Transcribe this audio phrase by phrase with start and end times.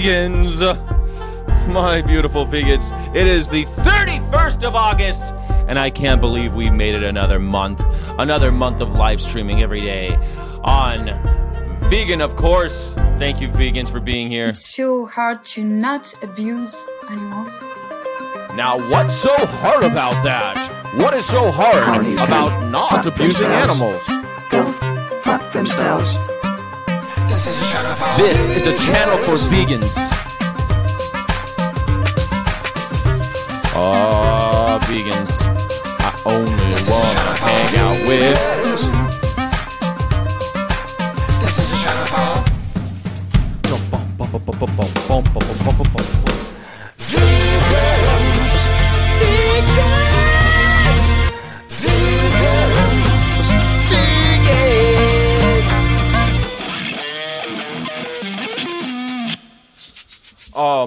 [0.00, 0.62] vegans,
[1.68, 2.90] my beautiful vegans.
[3.14, 5.34] It is the 31st of August,
[5.68, 7.84] and I can't believe we made it another month.
[8.18, 10.16] Another month of live streaming every day
[10.64, 11.06] on
[11.90, 12.92] Vegan, of course.
[13.18, 14.46] Thank you, vegans, for being here.
[14.46, 17.52] It's so hard to not abuse animals.
[18.56, 20.56] Now, what's so hard about that?
[20.94, 24.08] What is so hard about not abusing themselves.
[24.08, 24.48] animals?
[24.50, 24.72] Go
[25.22, 26.29] fuck themselves.
[27.30, 29.96] This is a channel for vegans.
[33.72, 35.34] Ah, vegans.
[36.00, 38.60] I only wanna hang out with.
[45.12, 46.29] Oh,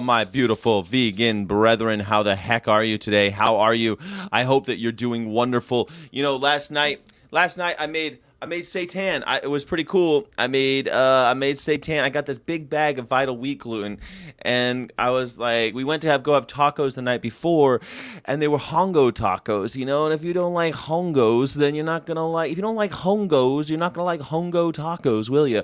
[0.04, 3.30] my beautiful vegan brethren, how the heck are you today?
[3.30, 3.98] How are you?
[4.30, 5.88] I hope that you're doing wonderful.
[6.12, 9.22] You know, last night, last night I made I made seitan.
[9.26, 10.28] I, it was pretty cool.
[10.36, 12.02] I made uh, I made seitan.
[12.02, 13.98] I got this big bag of Vital Wheat gluten,
[14.42, 17.80] and I was like, we went to have go have tacos the night before,
[18.26, 19.76] and they were hongo tacos.
[19.76, 22.52] You know, and if you don't like hongos, then you're not gonna like.
[22.52, 25.62] If you don't like hongos, you're not gonna like hongo tacos, will you?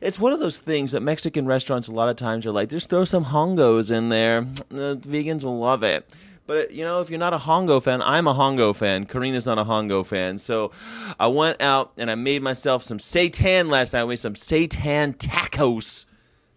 [0.00, 2.88] It's one of those things that Mexican restaurants a lot of times are like, just
[2.88, 4.46] throw some hongos in there.
[4.70, 6.10] The vegans will love it.
[6.52, 9.06] But you know, if you're not a Hongo fan, I'm a Hongo fan.
[9.06, 10.70] Karina's not a Hongo fan, so
[11.18, 14.02] I went out and I made myself some seitan last night.
[14.02, 16.04] I made some seitan tacos,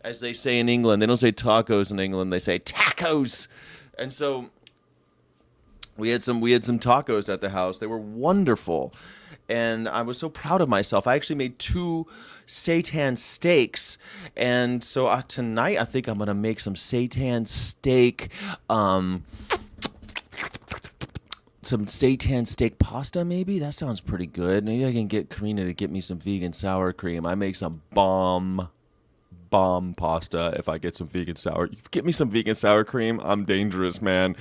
[0.02, 1.02] as they say in England.
[1.02, 3.48] They don't say tacos in England; they say tacos.
[3.98, 4.50] And so
[5.96, 7.80] we had some we had some tacos at the house.
[7.80, 8.94] They were wonderful.
[9.48, 11.08] And I was so proud of myself.
[11.08, 12.06] I actually made two
[12.48, 13.98] seitan steaks,
[14.36, 18.30] and so uh, tonight I think I'm gonna make some seitan steak.
[18.69, 19.24] Um,
[21.66, 24.63] some seitan steak pasta, maybe that sounds pretty good.
[24.63, 27.25] Maybe I can get Karina to get me some vegan sour cream.
[27.25, 28.69] I make some bomb,
[29.50, 31.69] bomb pasta if I get some vegan sour.
[31.91, 33.19] Get me some vegan sour cream.
[33.24, 34.35] I'm dangerous, man.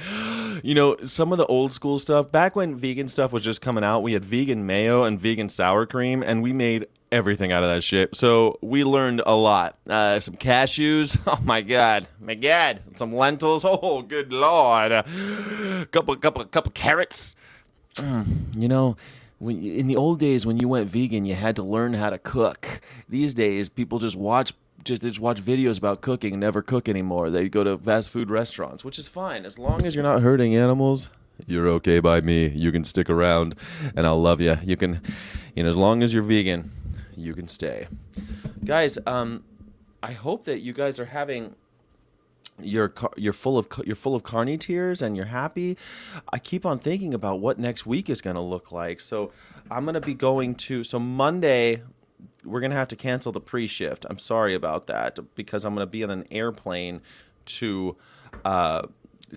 [0.62, 2.30] You know, some of the old school stuff.
[2.30, 5.86] Back when vegan stuff was just coming out, we had vegan mayo and vegan sour
[5.86, 8.14] cream, and we made everything out of that shit.
[8.16, 9.78] So we learned a lot.
[9.88, 11.18] Uh, some cashews.
[11.34, 12.82] Oh my god, my god.
[12.96, 13.64] Some lentils.
[13.68, 14.92] Oh, good lord.
[14.92, 17.34] A couple, couple, couple carrots.
[17.96, 18.96] Mm, you know.
[19.38, 22.18] When, in the old days, when you went vegan, you had to learn how to
[22.18, 22.80] cook.
[23.08, 24.52] These days, people just watch
[24.84, 27.30] just, just watch videos about cooking and never cook anymore.
[27.30, 30.54] They go to fast food restaurants, which is fine as long as you're not hurting
[30.54, 31.08] animals.
[31.46, 32.48] You're okay by me.
[32.48, 33.56] You can stick around,
[33.96, 34.56] and I'll love you.
[34.62, 35.00] You can,
[35.56, 36.70] you know, as long as you're vegan,
[37.16, 37.88] you can stay.
[38.64, 39.44] Guys, um,
[40.02, 41.54] I hope that you guys are having
[42.60, 45.76] you're you're full of you're full of carny tears and you're happy.
[46.32, 49.00] I keep on thinking about what next week is going to look like.
[49.00, 49.32] So
[49.70, 51.82] I'm going to be going to so Monday
[52.44, 54.06] we're going to have to cancel the pre-shift.
[54.08, 57.00] I'm sorry about that because I'm going to be on an airplane
[57.46, 57.96] to
[58.44, 58.82] uh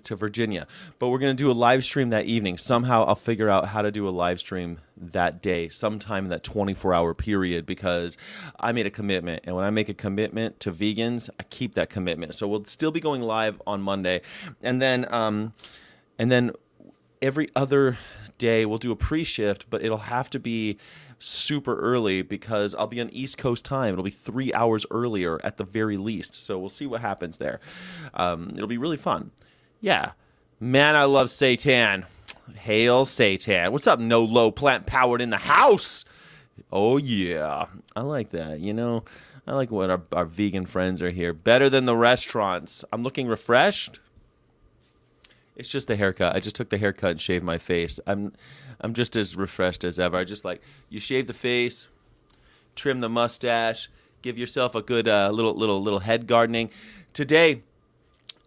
[0.04, 0.66] to Virginia.
[0.98, 2.58] But we're going to do a live stream that evening.
[2.58, 6.42] Somehow I'll figure out how to do a live stream that day, sometime in that
[6.42, 8.16] 24 hour period, because
[8.58, 9.44] I made a commitment.
[9.44, 12.34] And when I make a commitment to vegans, I keep that commitment.
[12.34, 14.22] So we'll still be going live on Monday.
[14.62, 15.52] And then, um,
[16.18, 16.52] and then
[17.22, 17.98] every other
[18.38, 20.78] day we'll do a pre-shift, but it'll have to be
[21.18, 23.92] super early because I'll be on East Coast time.
[23.92, 26.34] It'll be three hours earlier at the very least.
[26.34, 27.60] So we'll see what happens there.
[28.14, 29.32] Um, it'll be really fun.
[29.80, 30.12] Yeah.
[30.60, 32.04] Man, I love Satan.
[32.54, 33.72] Hail Satan.
[33.72, 36.04] What's up, no low plant powered in the house?
[36.72, 37.66] Oh, yeah.
[37.94, 38.60] I like that.
[38.60, 39.04] You know,
[39.46, 41.32] I like what our, our vegan friends are here.
[41.32, 42.84] Better than the restaurants.
[42.92, 44.00] I'm looking refreshed.
[45.58, 46.36] It's just the haircut.
[46.36, 47.98] I just took the haircut and shaved my face.
[48.06, 48.32] I'm
[48.80, 50.16] I'm just as refreshed as ever.
[50.16, 51.88] I just like you shave the face,
[52.76, 53.90] trim the mustache,
[54.22, 56.70] give yourself a good uh, little little little head gardening.
[57.12, 57.62] Today,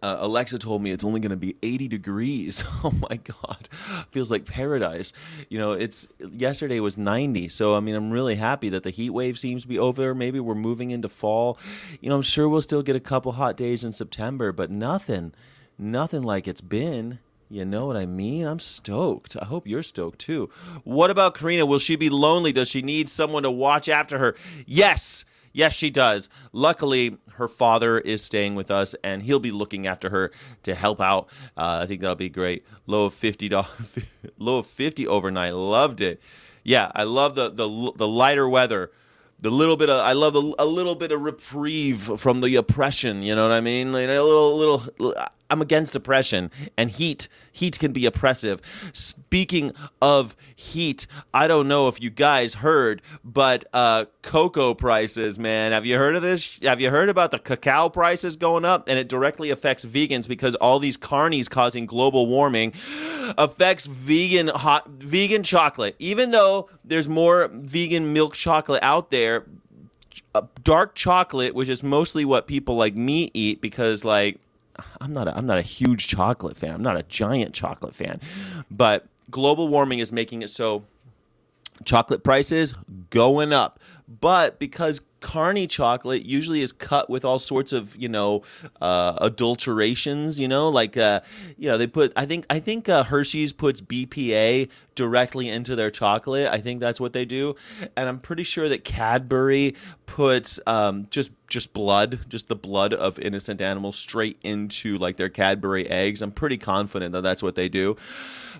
[0.02, 2.64] uh, Alexa told me it's only going to be 80 degrees.
[2.84, 3.68] Oh my god,
[4.10, 5.12] feels like paradise.
[5.48, 9.10] You know, it's yesterday was 90, so I mean, I'm really happy that the heat
[9.10, 10.14] wave seems to be over.
[10.16, 11.58] Maybe we're moving into fall.
[12.00, 15.32] You know, I'm sure we'll still get a couple hot days in September, but nothing,
[15.78, 17.20] nothing like it's been.
[17.48, 18.46] You know what I mean?
[18.46, 19.36] I'm stoked.
[19.40, 20.48] I hope you're stoked too.
[20.82, 21.64] What about Karina?
[21.64, 22.50] Will she be lonely?
[22.50, 24.34] Does she need someone to watch after her?
[24.66, 25.24] Yes.
[25.52, 26.28] Yes, she does.
[26.52, 30.30] Luckily, her father is staying with us, and he'll be looking after her
[30.62, 31.28] to help out.
[31.56, 32.64] Uh, I think that'll be great.
[32.86, 33.98] Low of fifty dollars,
[34.38, 35.54] low of fifty overnight.
[35.54, 36.20] Loved it.
[36.64, 38.90] Yeah, I love the the the lighter weather.
[39.40, 43.22] the little bit of I love a, a little bit of reprieve from the oppression.
[43.22, 43.92] You know what I mean?
[43.92, 45.14] Like a little little.
[45.52, 47.28] I'm against oppression and heat.
[47.52, 48.62] Heat can be oppressive.
[48.94, 55.72] Speaking of heat, I don't know if you guys heard, but uh, cocoa prices, man.
[55.72, 56.58] Have you heard of this?
[56.62, 58.88] Have you heard about the cacao prices going up?
[58.88, 62.72] And it directly affects vegans because all these carnies causing global warming
[63.36, 65.96] affects vegan hot vegan chocolate.
[65.98, 69.44] Even though there's more vegan milk chocolate out there,
[70.34, 74.40] uh, dark chocolate, which is mostly what people like me eat, because like
[75.00, 76.74] I'm not a, I'm not a huge chocolate fan.
[76.74, 78.20] I'm not a giant chocolate fan,
[78.70, 80.84] but global warming is making it so
[81.84, 82.74] chocolate prices
[83.10, 83.80] going up.
[84.08, 88.42] But because carny chocolate usually is cut with all sorts of you know
[88.80, 91.20] uh, adulterations you know like uh,
[91.56, 95.90] you know they put i think i think uh, hershey's puts bpa directly into their
[95.90, 96.48] chocolate.
[96.48, 97.54] I think that's what they do.
[97.96, 103.18] And i'm pretty sure that cadbury puts um, just just blood just the blood of
[103.20, 106.20] innocent animals straight into like their cadbury eggs.
[106.20, 107.96] I'm pretty confident that that's what they do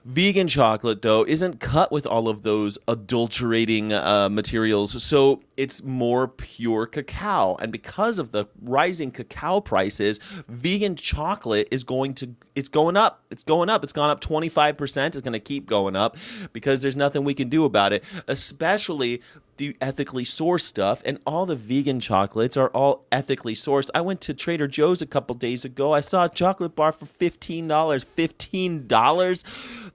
[0.04, 6.26] Vegan chocolate, though, isn't cut with all of those adulterating uh, materials, so it's more
[6.26, 7.56] pure cacao.
[7.60, 10.18] And because of the rising cacao prices,
[10.48, 13.24] vegan chocolate is going to it's going up.
[13.30, 13.82] It's going up.
[13.82, 15.06] It's gone up 25%.
[15.06, 16.18] It's going to keep going up
[16.52, 19.22] because there's nothing we can do about it, especially
[19.56, 23.90] the ethically sourced stuff and all the vegan chocolates are all ethically sourced.
[23.94, 25.94] I went to Trader Joe's a couple days ago.
[25.94, 27.68] I saw a chocolate bar for $15.
[27.68, 29.91] $15?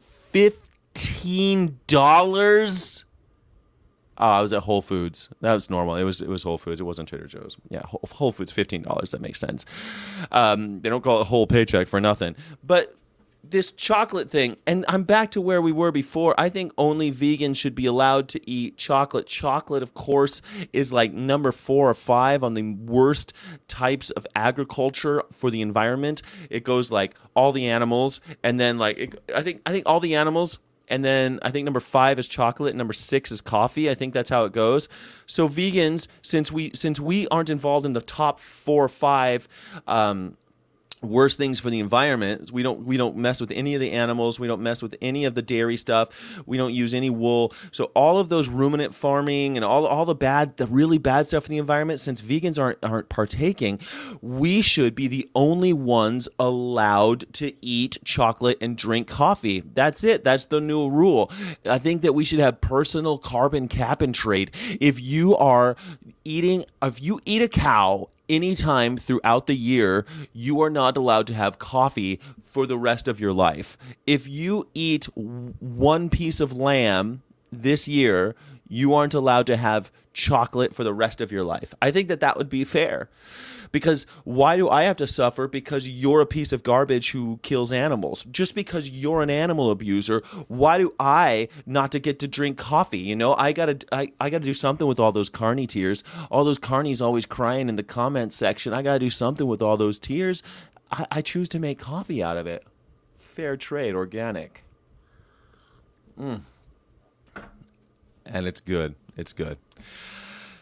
[0.93, 3.05] Fifteen dollars.
[4.19, 5.29] Oh, I was at Whole Foods.
[5.41, 5.95] That was normal.
[5.95, 6.81] It was it was Whole Foods.
[6.81, 7.55] It wasn't Trader Joe's.
[7.69, 9.11] Yeah, Whole Foods, fifteen dollars.
[9.11, 9.65] That makes sense.
[10.31, 12.35] Um, they don't call it whole paycheck for nothing.
[12.63, 12.93] But
[13.51, 16.35] this chocolate thing, and I'm back to where we were before.
[16.38, 19.27] I think only vegans should be allowed to eat chocolate.
[19.27, 20.41] Chocolate, of course,
[20.73, 23.33] is like number four or five on the worst
[23.67, 26.21] types of agriculture for the environment.
[26.49, 29.99] It goes like all the animals, and then like it, I think I think all
[29.99, 32.75] the animals and then I think number five is chocolate.
[32.75, 33.89] Number six is coffee.
[33.89, 34.88] I think that's how it goes.
[35.25, 39.47] So vegans, since we since we aren't involved in the top four or five
[39.88, 40.38] um,
[41.01, 42.51] worst things for the environment.
[42.51, 44.39] We don't we don't mess with any of the animals.
[44.39, 46.09] We don't mess with any of the dairy stuff.
[46.45, 47.53] We don't use any wool.
[47.71, 51.45] So all of those ruminant farming and all all the bad the really bad stuff
[51.45, 53.79] in the environment since vegans aren't aren't partaking,
[54.21, 59.61] we should be the only ones allowed to eat chocolate and drink coffee.
[59.61, 60.23] That's it.
[60.23, 61.31] That's the new rule.
[61.65, 64.51] I think that we should have personal carbon cap and trade.
[64.79, 65.75] If you are
[66.23, 71.33] eating if you eat a cow anytime throughout the year, you are not allowed to
[71.33, 73.77] have coffee for the rest of your life.
[74.06, 77.21] If you eat one piece of lamb
[77.51, 78.35] this year,
[78.68, 81.74] you aren't allowed to have chocolate for the rest of your life.
[81.81, 83.09] I think that that would be fair.
[83.71, 87.71] Because why do I have to suffer because you're a piece of garbage who kills
[87.71, 88.25] animals?
[88.31, 92.99] Just because you're an animal abuser, why do I not to get to drink coffee?
[92.99, 96.03] You know, I gotta I, I gotta do something with all those carny tears.
[96.31, 98.73] All those carnies always crying in the comment section.
[98.73, 100.43] I gotta do something with all those tears.
[100.91, 102.63] I, I choose to make coffee out of it.
[103.19, 104.63] Fair trade, organic.
[106.19, 106.42] Mm
[108.31, 108.95] and it's good.
[109.15, 109.57] It's good.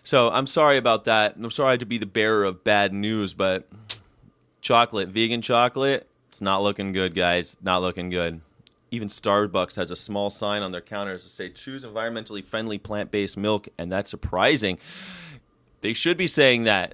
[0.05, 1.35] So I'm sorry about that.
[1.35, 3.67] I'm sorry to be the bearer of bad news, but
[4.61, 7.57] chocolate, vegan chocolate, it's not looking good, guys.
[7.63, 8.41] Not looking good.
[8.91, 13.35] Even Starbucks has a small sign on their counters to say choose environmentally friendly plant-based
[13.35, 14.77] milk, and that's surprising.
[15.81, 16.93] They should be saying that.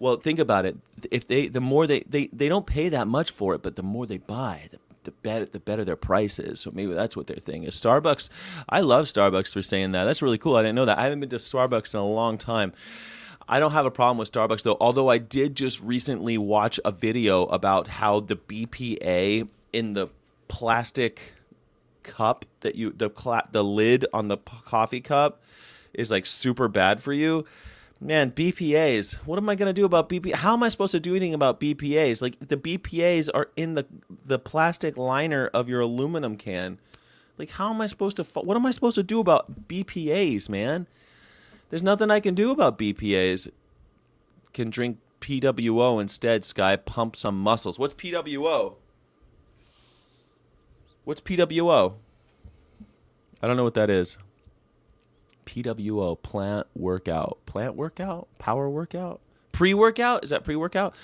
[0.00, 0.76] Well, think about it.
[1.12, 3.82] If they the more they they, they don't pay that much for it, but the
[3.84, 6.60] more they buy, the the better the better their price is.
[6.60, 7.74] So maybe that's what their thing is.
[7.74, 8.28] Starbucks,
[8.68, 10.04] I love Starbucks for saying that.
[10.04, 10.56] That's really cool.
[10.56, 10.98] I didn't know that.
[10.98, 12.72] I haven't been to Starbucks in a long time.
[13.48, 16.90] I don't have a problem with Starbucks though, although I did just recently watch a
[16.90, 20.08] video about how the BPA in the
[20.48, 21.34] plastic
[22.02, 23.10] cup that you the
[23.52, 25.42] the lid on the coffee cup
[25.92, 27.44] is like super bad for you
[28.00, 29.14] man, BPAs.
[29.26, 30.34] What am I going to do about BPA?
[30.34, 32.20] How am I supposed to do anything about BPAs?
[32.22, 33.86] Like the BPAs are in the
[34.24, 36.78] the plastic liner of your aluminum can.
[37.38, 40.86] Like how am I supposed to what am I supposed to do about BPAs, man?
[41.70, 43.48] There's nothing I can do about BPAs.
[44.52, 46.76] Can drink PWO instead, Sky.
[46.76, 47.78] Pump some muscles.
[47.78, 48.76] What's PWO?
[51.04, 51.94] What's PWO?
[53.42, 54.16] I don't know what that is.
[55.46, 57.38] PWO, plant workout.
[57.46, 58.28] Plant workout?
[58.38, 59.20] Power workout?
[59.52, 60.24] Pre workout?
[60.24, 60.94] Is that pre workout?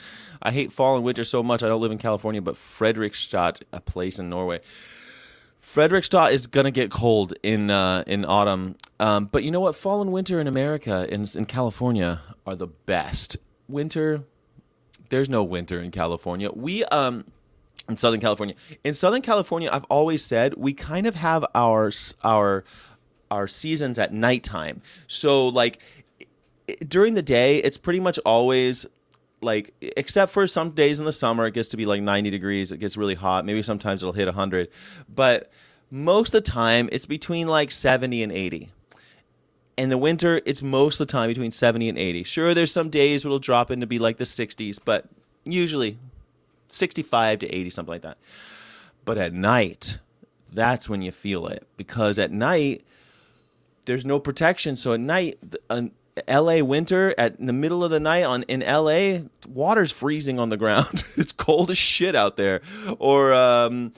[0.43, 1.63] I hate fall and winter so much.
[1.63, 4.61] I don't live in California, but Fredrikstad, a place in Norway.
[5.63, 8.77] Fredrikstad is gonna get cold in uh, in autumn.
[8.99, 9.77] Um, but you know what?
[9.77, 13.37] Fall and winter in America in in California are the best.
[13.69, 14.25] Winter,
[15.11, 16.51] there's no winter in California.
[16.53, 17.25] We um
[17.89, 18.55] in Southern California.
[18.85, 21.91] In Southern California, I've always said we kind of have our
[22.25, 22.65] our
[23.31, 24.83] our seasons at nighttime.
[25.07, 25.81] So like
[26.87, 28.87] during the day, it's pretty much always
[29.43, 32.73] like except for some days in the summer it gets to be like 90 degrees
[32.73, 34.69] it gets really hot maybe sometimes it'll hit 100
[35.09, 35.51] but
[35.91, 38.69] most of the time it's between like 70 and 80
[39.79, 42.91] in the winter it's most of the time between 70 and 80 sure there's some
[42.91, 45.09] days where it'll drop into be like the 60s but
[45.45, 45.97] usually
[46.73, 48.19] 65 to 80 something like that.
[49.05, 49.99] But at night
[50.53, 51.67] that's when you feel it.
[51.77, 52.85] Because at night
[53.87, 55.39] there's no protection so at night
[55.71, 55.91] an
[56.29, 60.49] LA winter at in the middle of the night on in LA water's freezing on
[60.49, 62.61] the ground it's cold as shit out there
[62.99, 63.93] or um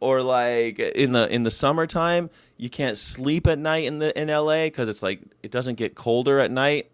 [0.00, 4.28] or like in the in the summertime you can't sleep at night in the in
[4.28, 6.90] LA cuz it's like it doesn't get colder at night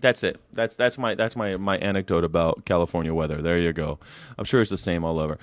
[0.00, 0.38] that's it.
[0.52, 3.40] That's that's my that's my my anecdote about California weather.
[3.40, 3.98] There you go.
[4.38, 5.38] I'm sure it's the same all over.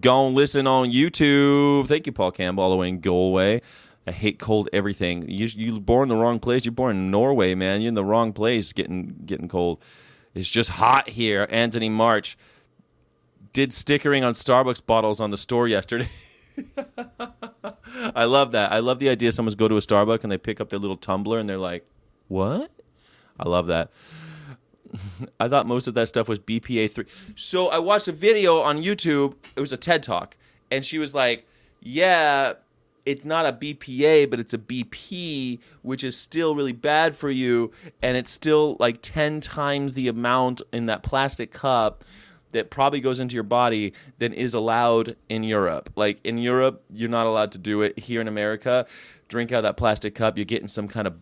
[0.00, 1.88] Go and listen on YouTube.
[1.88, 3.62] Thank you, Paul Campbell, all the way in Galway.
[4.06, 5.28] I hate cold everything.
[5.28, 6.64] You you born in the wrong place.
[6.64, 7.80] You're born in Norway, man.
[7.80, 8.72] You're in the wrong place.
[8.72, 9.82] Getting getting cold.
[10.34, 11.46] It's just hot here.
[11.50, 12.38] Anthony March
[13.52, 16.08] did stickering on Starbucks bottles on the store yesterday.
[18.14, 18.72] I love that.
[18.72, 20.96] I love the idea someone's go to a Starbucks and they pick up their little
[20.96, 21.86] tumbler and they're like,
[22.28, 22.70] "What?"
[23.38, 23.90] I love that.
[25.40, 27.06] I thought most of that stuff was BPA three.
[27.34, 29.34] So I watched a video on YouTube.
[29.56, 30.36] It was a TED talk,
[30.70, 31.46] and she was like,
[31.80, 32.54] "Yeah,
[33.06, 37.72] it's not a BPA, but it's a BP, which is still really bad for you,
[38.02, 42.04] and it's still like ten times the amount in that plastic cup."
[42.52, 45.88] That probably goes into your body than is allowed in Europe.
[45.94, 47.96] Like in Europe, you're not allowed to do it.
[47.96, 48.86] Here in America,
[49.28, 51.14] drink out of that plastic cup, you're getting some kind of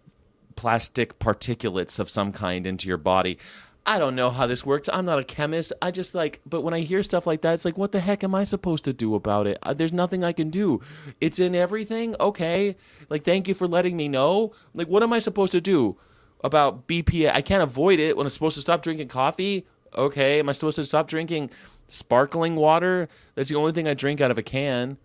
[0.57, 3.39] plastic particulates of some kind into your body.
[3.87, 4.89] I don't know how this works.
[4.93, 5.73] I'm not a chemist.
[5.81, 8.23] I just like, but when I hear stuff like that, it's like, what the heck
[8.23, 9.59] am I supposed to do about it?
[9.63, 10.83] Uh, There's nothing I can do.
[11.21, 12.15] It's in everything.
[12.21, 12.77] Okay.
[13.09, 14.53] Like, thank you for letting me know.
[14.75, 15.97] Like, what am I supposed to do
[16.45, 17.33] about BPA?
[17.33, 19.67] I can't avoid it when I'm supposed to stop drinking coffee.
[19.97, 20.39] Okay.
[20.39, 21.51] Am I supposed to stop drinking
[21.89, 23.09] sparkling water?
[23.37, 24.99] That's the only thing I drink out of a can.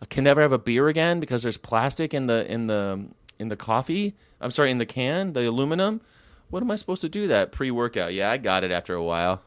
[0.00, 3.04] I can never have a beer again because there's plastic in the in the
[3.38, 4.14] in the coffee.
[4.40, 6.00] I'm sorry, in the can, the aluminum.
[6.50, 8.14] What am I supposed to do that pre-workout?
[8.14, 9.42] Yeah, I got it after a while.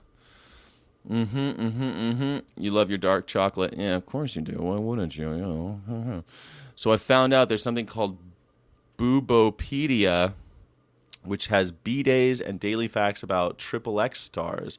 [1.09, 2.37] Mm-hmm, mm-hmm, mm-hmm.
[2.57, 3.73] You love your dark chocolate.
[3.75, 4.57] Yeah, of course you do.
[4.59, 5.31] Why wouldn't you?
[5.31, 5.37] You
[5.87, 6.23] know.
[6.75, 8.17] So I found out there's something called
[8.97, 10.33] Boobopedia,
[11.23, 14.77] which has B days and daily facts about triple X stars.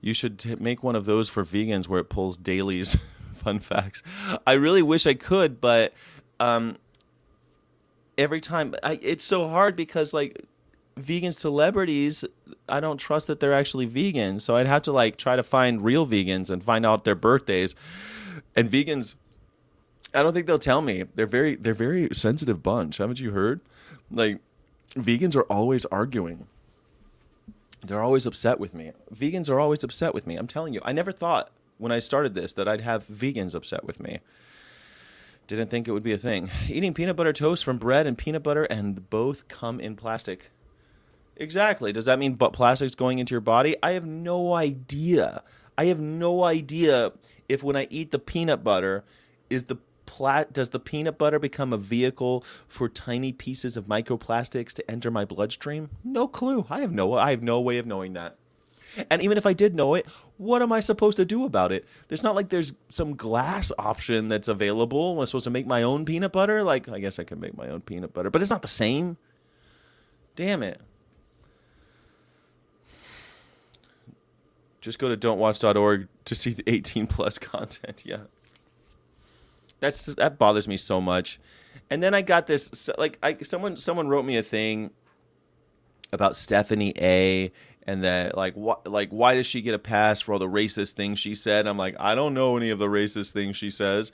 [0.00, 2.96] You should t- make one of those for vegans where it pulls dailies
[3.34, 4.02] fun facts.
[4.44, 5.94] I really wish I could, but
[6.40, 6.76] um,
[8.18, 10.44] every time I, it's so hard because like
[10.96, 12.24] vegan celebrities,
[12.68, 14.38] I don't trust that they're actually vegan.
[14.38, 17.74] So I'd have to like try to find real vegans and find out their birthdays.
[18.54, 19.16] And vegans,
[20.14, 21.04] I don't think they'll tell me.
[21.14, 22.98] They're very they're very sensitive bunch.
[22.98, 23.60] Haven't you heard?
[24.10, 24.40] Like
[24.94, 26.46] vegans are always arguing.
[27.84, 28.92] They're always upset with me.
[29.12, 30.36] Vegans are always upset with me.
[30.36, 30.80] I'm telling you.
[30.84, 34.20] I never thought when I started this that I'd have vegans upset with me.
[35.48, 36.50] Didn't think it would be a thing.
[36.68, 40.50] Eating peanut butter toast from bread and peanut butter and both come in plastic.
[41.42, 41.92] Exactly.
[41.92, 43.74] Does that mean but plastic's going into your body?
[43.82, 45.42] I have no idea.
[45.76, 47.12] I have no idea
[47.48, 49.02] if when I eat the peanut butter
[49.50, 54.72] is the plat does the peanut butter become a vehicle for tiny pieces of microplastics
[54.74, 55.90] to enter my bloodstream?
[56.04, 56.64] No clue.
[56.70, 58.36] I have no I have no way of knowing that.
[59.10, 60.06] And even if I did know it,
[60.36, 61.86] what am I supposed to do about it?
[62.06, 65.14] There's not like there's some glass option that's available.
[65.14, 66.62] Am I supposed to make my own peanut butter?
[66.62, 69.16] Like, I guess I can make my own peanut butter, but it's not the same.
[70.36, 70.80] Damn it.
[74.82, 78.02] Just go to don'twatch.org to see the 18 plus content.
[78.04, 78.18] Yeah.
[79.80, 81.40] That's that bothers me so much.
[81.88, 84.90] And then I got this like I someone someone wrote me a thing
[86.12, 87.50] about Stephanie A
[87.86, 90.92] and that like what like why does she get a pass for all the racist
[90.92, 91.66] things she said?
[91.66, 94.12] I'm like, I don't know any of the racist things she says.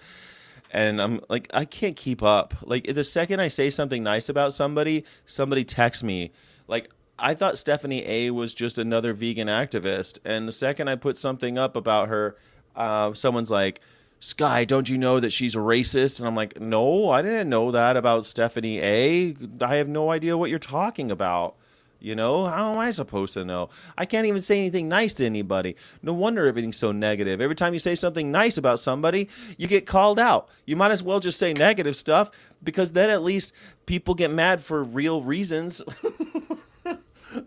[0.70, 2.54] And I'm like, I can't keep up.
[2.62, 6.30] Like the second I say something nice about somebody, somebody texts me.
[6.66, 11.18] Like I thought Stephanie A was just another vegan activist, and the second I put
[11.18, 12.36] something up about her,
[12.76, 13.80] uh, someone's like,
[14.20, 16.18] Sky, don't you know that she's a racist?
[16.18, 19.36] And I'm like, no, I didn't know that about Stephanie A.
[19.60, 21.54] I have no idea what you're talking about.
[22.00, 23.70] You know, how am I supposed to know?
[23.96, 25.74] I can't even say anything nice to anybody.
[26.02, 27.40] No wonder everything's so negative.
[27.40, 30.48] Every time you say something nice about somebody, you get called out.
[30.64, 32.30] You might as well just say negative stuff
[32.62, 33.52] because then at least
[33.86, 35.82] people get mad for real reasons.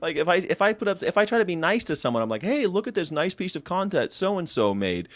[0.02, 2.24] like if I if I put up if I try to be nice to someone,
[2.24, 5.10] I'm like, hey, look at this nice piece of content so and so made.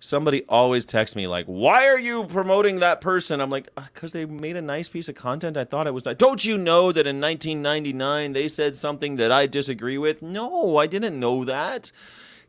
[0.00, 3.40] Somebody always texts me like, why are you promoting that person?
[3.40, 5.56] I'm like, uh, because they made a nice piece of content.
[5.56, 6.06] I thought it was.
[6.06, 10.22] Like, don't you know that in 1999 they said something that I disagree with?
[10.22, 11.92] No, I didn't know that.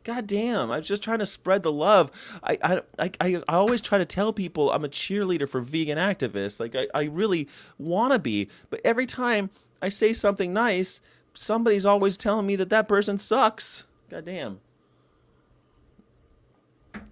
[0.04, 2.12] God damn, I was just trying to spread the love.
[2.44, 3.12] I, I, I,
[3.48, 6.60] I always try to tell people I'm a cheerleader for vegan activists.
[6.60, 7.48] Like, I, I really
[7.78, 8.50] want to be.
[8.72, 11.02] But every time I say something nice,
[11.34, 13.86] somebody's always telling me that that person sucks.
[14.10, 14.60] God damn.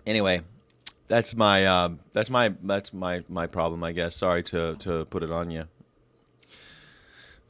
[0.05, 0.41] Anyway,
[1.07, 4.15] that's my uh, that's my that's my my problem, I guess.
[4.15, 5.65] Sorry to to put it on you.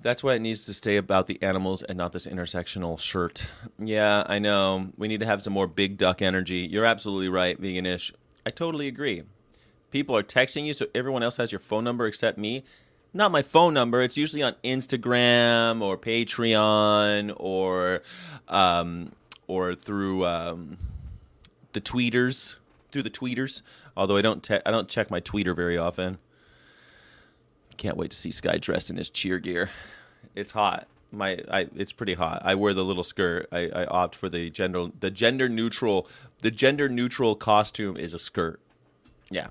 [0.02, 3.50] That's why it needs to stay about the animals and not this intersectional shirt.
[3.78, 4.92] Yeah, I know.
[4.98, 6.68] We need to have some more big duck energy.
[6.72, 8.14] You're absolutely right, veganish.
[8.46, 9.24] I totally agree.
[9.92, 12.64] People are texting you, so everyone else has your phone number except me
[13.14, 14.02] not my phone number.
[14.02, 18.04] It's usually on Instagram or Patreon or
[18.48, 19.12] um,
[19.48, 20.78] or through um,
[21.74, 22.58] the tweeters
[22.92, 23.62] through the tweeters.
[23.96, 26.18] Although I don't te- I don't check my tweeter very often.
[27.78, 29.70] Can't wait to see Sky dressed in his cheer gear.
[30.36, 30.88] It's hot.
[31.12, 32.42] My I it's pretty hot.
[32.46, 33.48] I wear the little skirt.
[33.52, 36.08] I, I opt for the gender the gender neutral
[36.40, 38.60] the gender neutral costume is a skirt.
[39.32, 39.48] Yeah.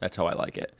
[0.00, 0.74] That's how I like it.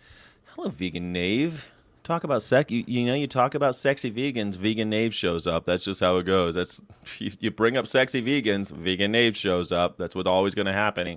[0.56, 1.70] Hello, vegan knave.
[2.02, 2.70] Talk about sex.
[2.70, 4.56] You, you know, you talk about sexy vegans.
[4.56, 5.66] Vegan knave shows up.
[5.66, 6.54] That's just how it goes.
[6.54, 6.80] That's
[7.18, 8.72] you, you bring up sexy vegans.
[8.72, 9.98] Vegan knave shows up.
[9.98, 11.08] That's what's always going to happen.
[11.08, 11.16] You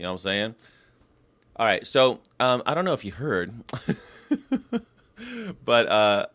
[0.00, 0.54] know what I'm saying?
[1.54, 1.86] All right.
[1.86, 3.54] So um, I don't know if you heard,
[5.64, 6.26] but uh,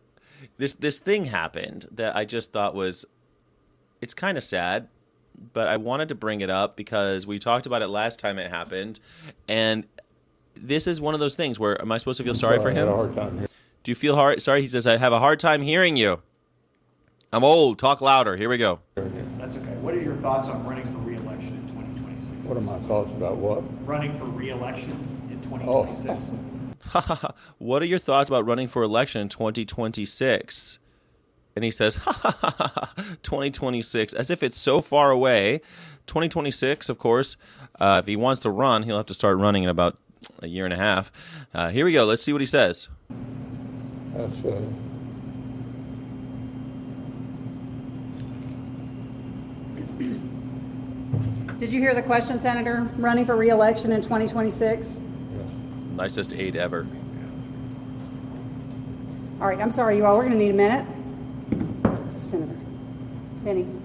[0.57, 3.03] this this thing happened that I just thought was
[3.99, 4.87] it's kind of sad,
[5.51, 8.49] but I wanted to bring it up because we talked about it last time it
[8.49, 9.01] happened,
[9.49, 9.85] and
[10.55, 12.79] this is one of those things where am I supposed to feel sorry, sorry for
[12.79, 13.47] him?
[13.83, 14.41] Do you feel hard?
[14.41, 16.21] Sorry, he says I have a hard time hearing you.
[17.33, 17.79] I'm old.
[17.79, 18.35] Talk louder.
[18.35, 18.79] Here we go.
[18.95, 19.75] That's okay.
[19.77, 22.45] What are your thoughts on running for re-election in 2026?
[22.45, 23.63] What are my thoughts about what?
[23.87, 24.91] Running for re-election
[25.31, 26.31] in 2026.
[26.93, 27.31] Oh.
[27.57, 30.79] what are your thoughts about running for election in 2026?
[31.55, 31.95] And he says,
[33.23, 35.61] 2026, as if it's so far away.
[36.07, 37.37] 2026, of course,
[37.79, 39.97] uh, if he wants to run, he'll have to start running in about
[40.39, 41.11] a year and a half.
[41.53, 42.05] Uh, here we go.
[42.05, 42.89] Let's see what he says.
[44.13, 44.61] That's uh,
[51.59, 52.89] Did you hear the question, Senator?
[52.97, 54.99] Running for reelection in 2026?
[54.99, 55.01] yes.
[55.95, 56.87] Nicest aide ever.
[59.39, 60.17] All right, I'm sorry, you all.
[60.17, 60.85] We're going to need a minute.
[62.21, 62.55] Senator.
[63.43, 63.80] Benny.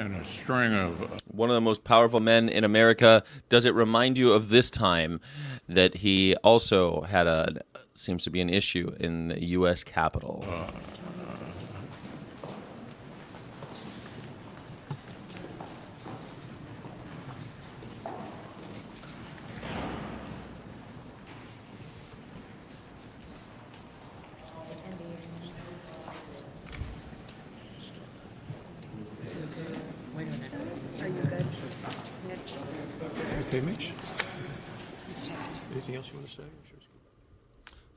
[0.00, 3.22] And a string of uh, One of the most powerful men in America.
[3.50, 5.20] Does it remind you of this time
[5.68, 7.60] that he also had a
[7.94, 9.84] seems to be an issue in the U.S.
[9.84, 10.42] Capitol?
[10.46, 10.72] Okay,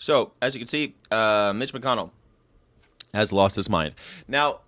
[0.03, 2.11] So, as you can see, uh, Mitch McConnell
[3.13, 3.95] has lost his mind.
[4.27, 4.59] Now,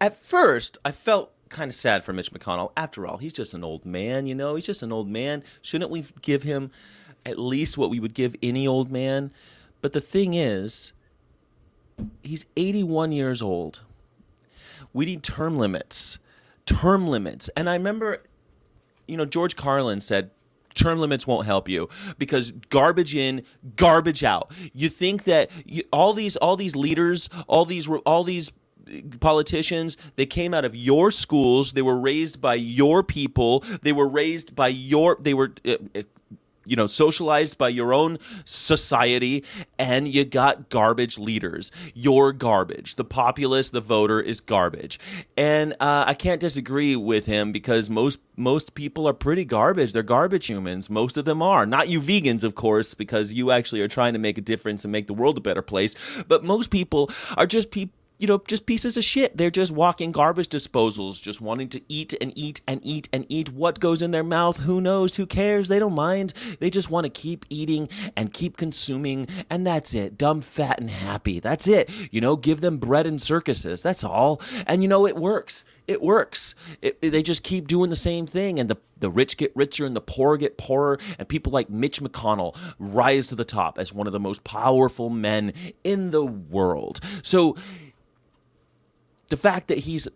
[0.00, 2.72] at first, I felt kind of sad for Mitch McConnell.
[2.74, 4.54] After all, he's just an old man, you know?
[4.54, 5.44] He's just an old man.
[5.60, 6.70] Shouldn't we give him
[7.26, 9.30] at least what we would give any old man?
[9.82, 10.94] But the thing is,
[12.22, 13.82] he's 81 years old.
[14.94, 16.18] We need term limits.
[16.64, 17.50] Term limits.
[17.58, 18.22] And I remember,
[19.06, 20.30] you know, George Carlin said,
[20.78, 21.88] term limits won't help you
[22.18, 23.42] because garbage in
[23.76, 24.52] garbage out.
[24.72, 28.52] You think that you, all these all these leaders all these all these
[29.20, 31.72] politicians they came out of your schools.
[31.72, 33.64] They were raised by your people.
[33.82, 35.76] They were raised by your they were uh,
[36.68, 39.44] you know socialized by your own society
[39.78, 41.72] and you got garbage leaders.
[41.94, 42.96] You're garbage.
[42.96, 44.98] The populace the voter is garbage.
[45.36, 49.92] And uh, i can't disagree with him because most most people are pretty garbage.
[49.92, 50.88] They're garbage humans.
[50.88, 51.66] Most of them are.
[51.66, 54.92] Not you vegans of course because you actually are trying to make a difference and
[54.92, 55.94] make the world a better place.
[56.28, 59.36] But most people are just people you know, just pieces of shit.
[59.36, 63.52] They're just walking garbage disposals, just wanting to eat and eat and eat and eat.
[63.52, 64.58] What goes in their mouth?
[64.58, 65.16] Who knows?
[65.16, 65.68] Who cares?
[65.68, 66.34] They don't mind.
[66.58, 70.18] They just want to keep eating and keep consuming, and that's it.
[70.18, 71.38] Dumb, fat, and happy.
[71.38, 71.90] That's it.
[72.10, 73.82] You know, give them bread and circuses.
[73.82, 74.42] That's all.
[74.66, 75.64] And you know, it works.
[75.86, 76.54] It works.
[76.82, 79.94] It, they just keep doing the same thing, and the the rich get richer and
[79.94, 84.06] the poor get poorer, and people like Mitch McConnell rise to the top as one
[84.08, 85.52] of the most powerful men
[85.84, 87.00] in the world.
[87.22, 87.56] So
[89.28, 90.08] the fact that he's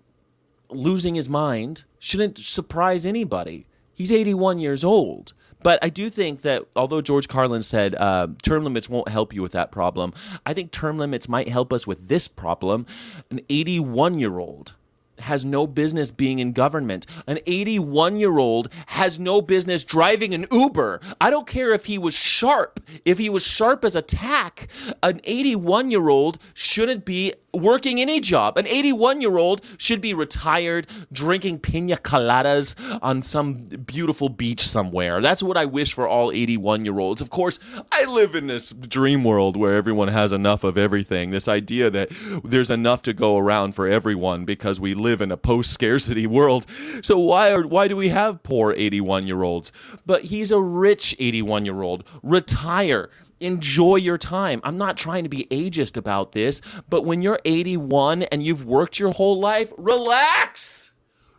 [0.71, 3.67] losing his mind shouldn't surprise anybody.
[3.95, 5.33] He's 81 years old.
[5.63, 9.43] But I do think that although George Carlin said uh, term limits won't help you
[9.43, 10.13] with that problem,
[10.45, 12.87] I think term limits might help us with this problem.
[13.31, 14.75] An 81 year old
[15.23, 17.07] has no business being in government.
[17.27, 21.01] An 81 year old has no business driving an Uber.
[21.21, 24.69] I don't care if he was sharp, if he was sharp as a tack.
[25.03, 28.57] An 81 year old shouldn't be working any job.
[28.57, 35.21] An 81 year old should be retired, drinking pina coladas on some beautiful beach somewhere.
[35.21, 37.21] That's what I wish for all 81 year olds.
[37.21, 37.59] Of course,
[37.91, 41.31] I live in this dream world where everyone has enough of everything.
[41.31, 42.11] This idea that
[42.45, 46.67] there's enough to go around for everyone because we live in a post scarcity world.
[47.03, 49.73] So why are why do we have poor 81 year olds?
[50.07, 52.05] But he's a rich 81 year old.
[52.23, 53.11] Retire
[53.43, 54.61] enjoy your time.
[54.63, 58.99] I'm not trying to be ageist about this, but when you're 81 and you've worked
[58.99, 60.93] your whole life, relax.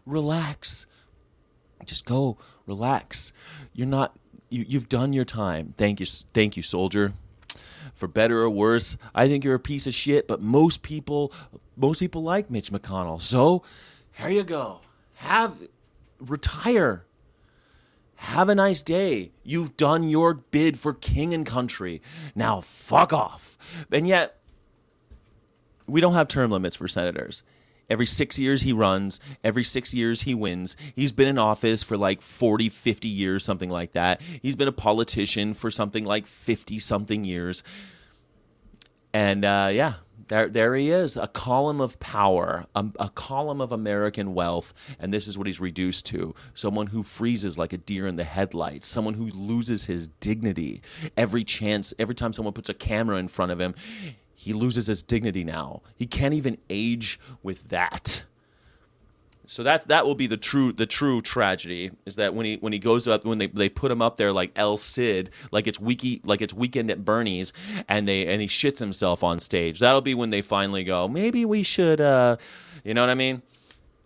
[0.05, 0.85] Relax.
[1.85, 3.33] Just go, relax.
[3.73, 4.17] You're not
[4.49, 5.73] you you've done your time.
[5.77, 7.13] Thank you thank you soldier.
[7.93, 11.33] For better or worse, I think you're a piece of shit, but most people
[11.75, 13.21] most people like Mitch McConnell.
[13.21, 13.63] So,
[14.13, 14.81] here you go.
[15.15, 15.57] Have
[16.19, 17.05] retire.
[18.15, 19.31] Have a nice day.
[19.43, 22.01] You've done your bid for king and country.
[22.35, 23.57] Now fuck off.
[23.91, 24.39] And yet,
[25.87, 27.43] we don't have term limits for senators.
[27.89, 30.75] Every six years he runs, every six years he wins.
[30.95, 34.21] He's been in office for like 40, 50 years, something like that.
[34.21, 37.63] He's been a politician for something like 50 something years.
[39.13, 39.95] And uh, yeah,
[40.27, 45.13] there, there he is, a column of power, a, a, column of American wealth, and
[45.13, 48.87] this is what he's reduced to: someone who freezes like a deer in the headlights,
[48.87, 50.81] someone who loses his dignity
[51.17, 53.75] every chance, every time someone puts a camera in front of him.
[54.43, 55.81] He loses his dignity now.
[55.95, 58.25] He can't even age with that.
[59.45, 62.73] So that that will be the true the true tragedy is that when he when
[62.73, 65.79] he goes up when they, they put him up there like El Cid like it's
[65.79, 67.53] wiki like it's weekend at Bernie's
[67.87, 69.79] and they and he shits himself on stage.
[69.79, 72.37] That'll be when they finally go maybe we should uh
[72.83, 73.41] you know what I mean?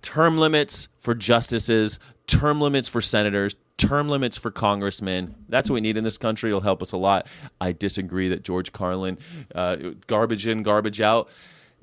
[0.02, 5.36] Term limits for justices, term limits for senators, term limits for congressmen.
[5.50, 6.50] That's what we need in this country.
[6.50, 7.28] It'll help us a lot.
[7.62, 9.18] I disagree that George Carlin,
[9.54, 11.30] uh, garbage in, garbage out.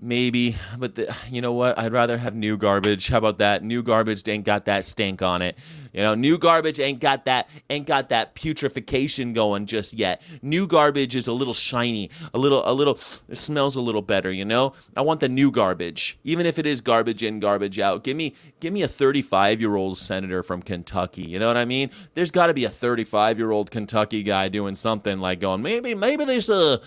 [0.00, 1.78] Maybe, but the, you know what?
[1.78, 3.08] I'd rather have new garbage.
[3.08, 3.62] How about that?
[3.62, 5.56] New garbage ain't got that stink on it.
[5.94, 10.22] You know, new garbage ain't got that ain't got that putrefaction going just yet.
[10.42, 14.32] New garbage is a little shiny, a little a little it smells a little better,
[14.32, 14.72] you know?
[14.96, 16.18] I want the new garbage.
[16.24, 18.02] Even if it is garbage in, garbage out.
[18.02, 21.22] Give me give me a 35-year-old senator from Kentucky.
[21.22, 21.90] You know what I mean?
[22.14, 26.48] There's got to be a 35-year-old Kentucky guy doing something like going, maybe maybe there's
[26.48, 26.78] a uh,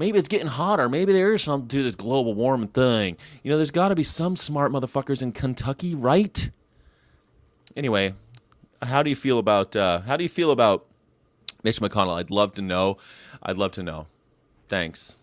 [0.00, 0.88] maybe it's getting hotter.
[0.88, 3.18] Maybe there is something to this global warming thing.
[3.42, 6.50] You know, there's got to be some smart motherfuckers in Kentucky, right?
[7.76, 8.14] Anyway,
[8.82, 10.86] how do you feel about uh, how do you feel about
[11.62, 12.18] Mitch McConnell?
[12.18, 12.96] I'd love to know.
[13.42, 14.06] I'd love to know.
[14.68, 15.16] Thanks.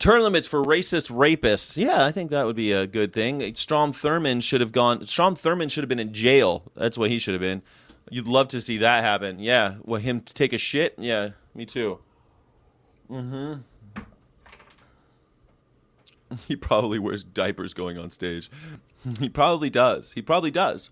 [0.00, 1.78] Term limits for racist rapists.
[1.78, 3.54] Yeah, I think that would be a good thing.
[3.54, 5.06] Strom Thurmond should have gone.
[5.06, 6.64] Strom Thurmond should have been in jail.
[6.74, 7.62] That's what he should have been.
[8.10, 9.38] You'd love to see that happen.
[9.38, 10.96] Yeah, well, him take a shit.
[10.98, 12.00] Yeah, me too.
[13.12, 13.54] Mm-hmm.
[16.48, 18.50] He probably wears diapers going on stage.
[19.20, 20.12] He probably does.
[20.12, 20.90] He probably does.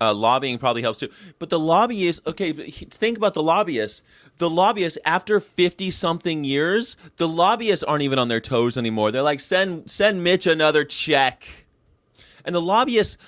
[0.00, 1.08] Uh, lobbying probably helps too.
[1.38, 4.02] But the lobbyists, okay, think about the lobbyists.
[4.38, 9.12] The lobbyists, after 50 something years, the lobbyists aren't even on their toes anymore.
[9.12, 11.66] They're like, send, send Mitch another check.
[12.44, 13.18] And the lobbyists,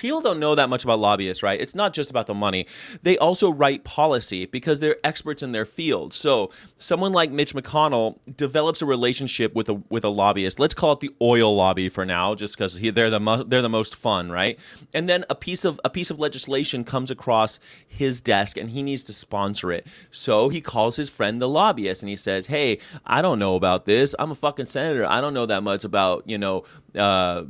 [0.00, 1.60] people don't know that much about lobbyists, right?
[1.60, 2.66] It's not just about the money.
[3.02, 6.14] They also write policy because they're experts in their field.
[6.14, 10.58] So someone like Mitch McConnell develops a relationship with a with a lobbyist.
[10.58, 13.68] Let's call it the oil lobby for now, just because they're the mo- they're the
[13.68, 14.58] most fun, right?
[14.94, 18.82] And then a piece of a piece of legislation comes across his desk, and he
[18.82, 19.86] needs to sponsor it.
[20.10, 23.84] So he calls his friend the lobbyist, and he says, "Hey, I don't know about
[23.84, 24.14] this.
[24.18, 25.04] I'm a fucking senator.
[25.04, 27.44] I don't know that much about you know." Uh,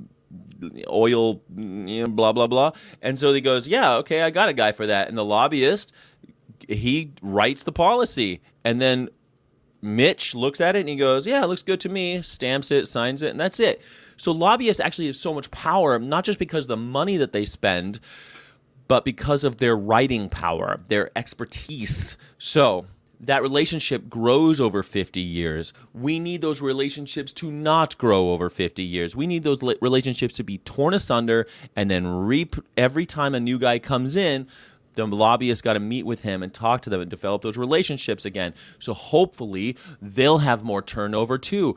[0.89, 2.73] oil, blah blah blah.
[3.03, 5.93] And so he goes, "Yeah, okay, I got a guy for that." And the lobbyist,
[6.69, 9.09] he writes the policy, and then
[9.83, 12.87] Mitch looks at it and he goes, "Yeah, it looks good to me." Stamps it,
[12.87, 13.83] signs it, and that's it.
[14.17, 18.01] So lobbyists actually have so much power, not just because the money that they spend,
[18.87, 22.19] but because of their writing power, their expertise.
[22.37, 22.87] So
[23.21, 25.73] that relationship grows over 50 years.
[25.93, 29.15] We need those relationships to not grow over 50 years.
[29.15, 33.59] We need those relationships to be torn asunder and then reap every time a new
[33.59, 34.47] guy comes in.
[34.95, 38.25] The lobbyist got to meet with him and talk to them and develop those relationships
[38.25, 38.55] again.
[38.79, 41.77] So hopefully they'll have more turnover too.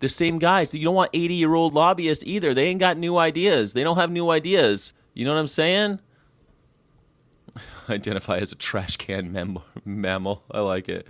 [0.00, 0.74] The same guys.
[0.74, 2.54] You don't want 80 year old lobbyists either.
[2.54, 3.72] They ain't got new ideas.
[3.72, 4.94] They don't have new ideas.
[5.12, 6.00] You know what I'm saying?
[7.88, 10.42] identify as a trash can mammal.
[10.50, 11.06] I like it.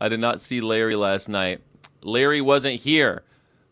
[0.00, 1.60] I did not see Larry last night.
[2.02, 3.22] Larry wasn't here.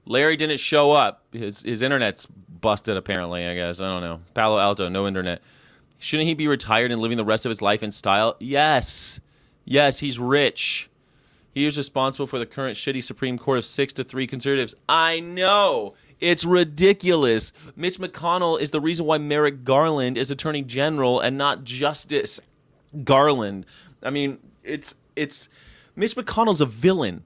[0.04, 1.24] Larry didn't show up.
[1.32, 3.80] His his internet's busted apparently, I guess.
[3.80, 4.20] I don't know.
[4.34, 5.42] Palo Alto, no internet.
[5.98, 8.36] Shouldn't he be retired and living the rest of his life in style?
[8.40, 9.20] Yes.
[9.64, 10.90] Yes, he's rich.
[11.52, 14.74] He is responsible for the current shitty Supreme Court of 6 to 3 conservatives.
[14.88, 15.94] I know.
[16.20, 17.52] It's ridiculous.
[17.74, 22.40] Mitch McConnell is the reason why Merrick Garland is Attorney General and not Justice
[23.04, 23.66] Garland.
[24.02, 25.48] I mean, it's it's
[25.94, 27.24] Mitch McConnell's a villain.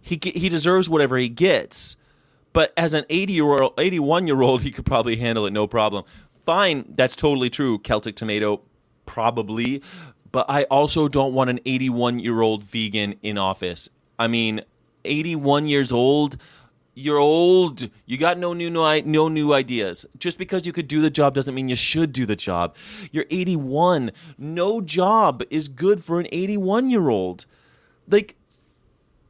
[0.00, 1.96] He he deserves whatever he gets.
[2.54, 5.66] But as an 80 year old, 81 year old, he could probably handle it no
[5.66, 6.04] problem.
[6.46, 7.78] Fine, that's totally true.
[7.78, 8.62] Celtic tomato,
[9.06, 9.82] probably.
[10.30, 13.88] But I also don't want an 81 year old vegan in office.
[14.18, 14.62] I mean,
[15.04, 16.36] 81 years old.
[16.94, 17.88] You're old.
[18.06, 20.06] You got no new no, no new ideas.
[20.18, 22.76] Just because you could do the job doesn't mean you should do the job.
[23.10, 24.12] You're 81.
[24.38, 27.46] No job is good for an 81 year old.
[28.08, 28.36] Like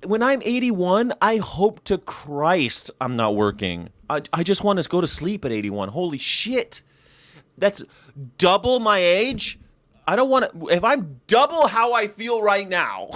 [0.05, 3.89] when I'm 81, I hope to Christ I'm not working.
[4.11, 5.89] I, I just want to go to sleep at 81.
[5.89, 6.83] Holy shit.
[7.57, 7.83] That's
[8.39, 9.59] double my age.
[10.07, 10.69] I don't want to.
[10.69, 13.09] If I'm double how I feel right now,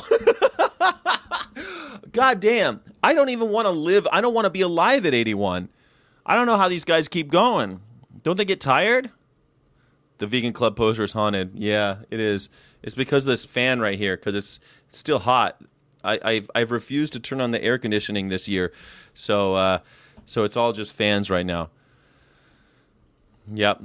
[2.12, 4.06] God damn, I don't even want to live.
[4.12, 5.68] I don't want to be alive at 81.
[6.24, 7.80] I don't know how these guys keep going.
[8.22, 9.10] Don't they get tired?
[10.18, 11.52] The vegan club poster is haunted.
[11.54, 12.48] Yeah, it is.
[12.82, 15.60] It's because of this fan right here because it's, still hot.
[16.04, 18.72] I, I've I've refused to turn on the air conditioning this year,
[19.14, 19.78] so uh,
[20.24, 21.70] so it's all just fans right now.
[23.52, 23.82] Yep.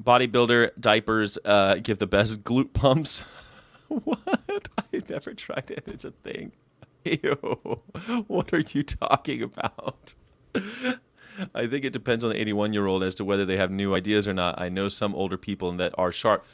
[0.00, 3.20] Bodybuilder diapers uh, give the best glute pumps.
[3.88, 4.68] what?
[5.06, 5.84] I've never tried it.
[5.86, 6.50] It's a thing.
[7.04, 7.80] Ew.
[8.26, 10.14] What are you talking about?
[11.54, 13.94] I think it depends on the 81 year old as to whether they have new
[13.94, 14.60] ideas or not.
[14.60, 16.44] I know some older people that are sharp.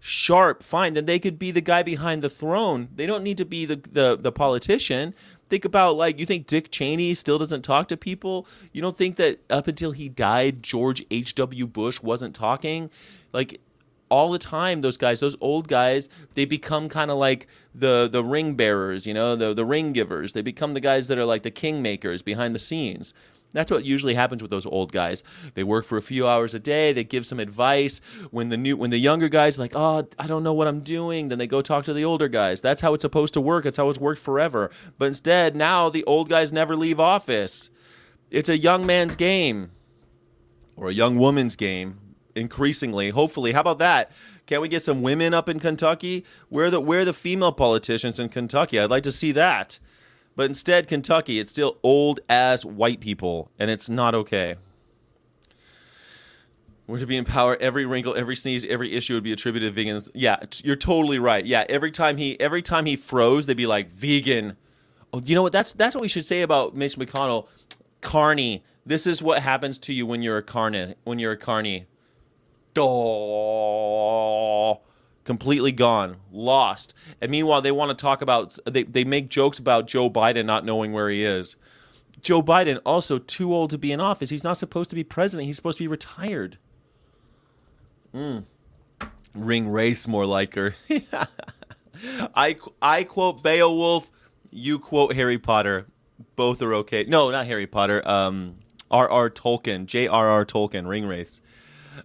[0.00, 0.94] Sharp, fine.
[0.94, 2.88] Then they could be the guy behind the throne.
[2.94, 5.12] They don't need to be the, the, the politician.
[5.50, 8.46] Think about, like, you think Dick Cheney still doesn't talk to people?
[8.72, 11.66] You don't think that up until he died, George H.W.
[11.66, 12.90] Bush wasn't talking?
[13.32, 13.60] Like,
[14.10, 18.24] all the time those guys those old guys they become kind of like the the
[18.24, 20.32] ring bearers you know the the ring givers.
[20.32, 23.14] They become the guys that are like the kingmakers behind the scenes.
[23.52, 25.24] That's what usually happens with those old guys.
[25.54, 28.00] They work for a few hours a day they give some advice.
[28.30, 31.28] When the new when the younger guys like oh i don't know what i'm doing
[31.28, 32.60] then they go talk to the older guys.
[32.60, 33.64] That's how it's supposed to work.
[33.64, 34.70] That's how it's worked forever.
[34.98, 37.70] But instead now the old guys never leave office.
[38.30, 39.70] It's a young man's game
[40.76, 41.98] or a young woman's game
[42.34, 43.10] increasingly.
[43.10, 44.10] Hopefully, how about that?
[44.46, 46.24] Can't we get some women up in Kentucky?
[46.48, 48.78] Where the where the female politicians in Kentucky?
[48.78, 49.78] I'd like to see that.
[50.36, 54.54] But instead, Kentucky, it's still old ass white people, and it's not okay.
[56.86, 57.58] We're to be in power.
[57.60, 60.08] Every wrinkle, every sneeze, every issue would be attributed to vegans.
[60.14, 61.44] Yeah, you're totally right.
[61.44, 64.56] Yeah, every time he every time he froze, they'd be like vegan.
[65.12, 65.52] Oh, you know what?
[65.52, 67.48] That's that's what we should say about Mitch McConnell.
[68.00, 68.64] Carney.
[68.86, 70.94] This is what happens to you when you're a carny.
[71.04, 71.86] When you're a carny.
[72.78, 74.80] Oh,
[75.24, 76.94] completely gone, lost.
[77.20, 78.58] And meanwhile, they want to talk about.
[78.66, 81.56] They they make jokes about Joe Biden not knowing where he is.
[82.20, 84.30] Joe Biden also too old to be in office.
[84.30, 85.46] He's not supposed to be president.
[85.46, 86.58] He's supposed to be retired.
[88.14, 88.44] Mm.
[89.36, 90.74] Ringwraiths more like her.
[92.34, 94.10] I I quote Beowulf.
[94.50, 95.86] You quote Harry Potter.
[96.36, 97.04] Both are okay.
[97.04, 98.06] No, not Harry Potter.
[98.08, 98.56] Um,
[98.90, 99.30] R.R.
[99.30, 99.86] Tolkien.
[99.86, 100.46] J.R.R.
[100.46, 100.86] Tolkien.
[100.86, 101.40] Ringwraiths.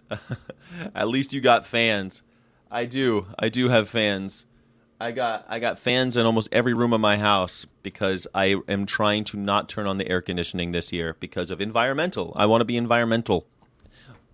[0.94, 2.22] At least you got fans.
[2.70, 3.26] I do.
[3.38, 4.46] I do have fans.
[5.00, 8.86] I got I got fans in almost every room of my house because I am
[8.86, 12.32] trying to not turn on the air conditioning this year because of environmental.
[12.36, 13.46] I want to be environmental.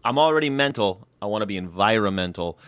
[0.04, 1.06] I'm already mental.
[1.20, 2.58] I want to be environmental.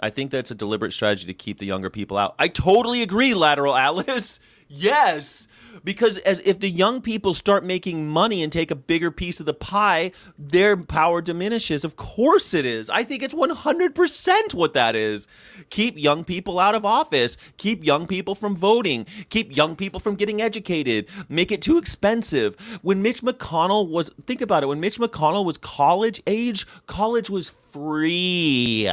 [0.00, 2.34] I think that's a deliberate strategy to keep the younger people out.
[2.38, 4.38] I totally agree, Lateral Atlas.
[4.68, 5.48] Yes.
[5.84, 9.46] because as if the young people start making money and take a bigger piece of
[9.46, 11.84] the pie, their power diminishes.
[11.84, 12.90] Of course it is.
[12.90, 15.26] I think it's 100% what that is.
[15.70, 20.16] Keep young people out of office, keep young people from voting, keep young people from
[20.16, 22.56] getting educated, make it too expensive.
[22.82, 27.50] When Mitch McConnell was think about it, when Mitch McConnell was college age, college was
[27.72, 28.90] free.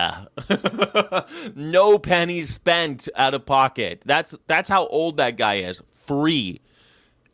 [1.56, 4.02] no pennies spent out of pocket.
[4.06, 5.82] That's that's how old that guy is.
[5.92, 6.62] Free.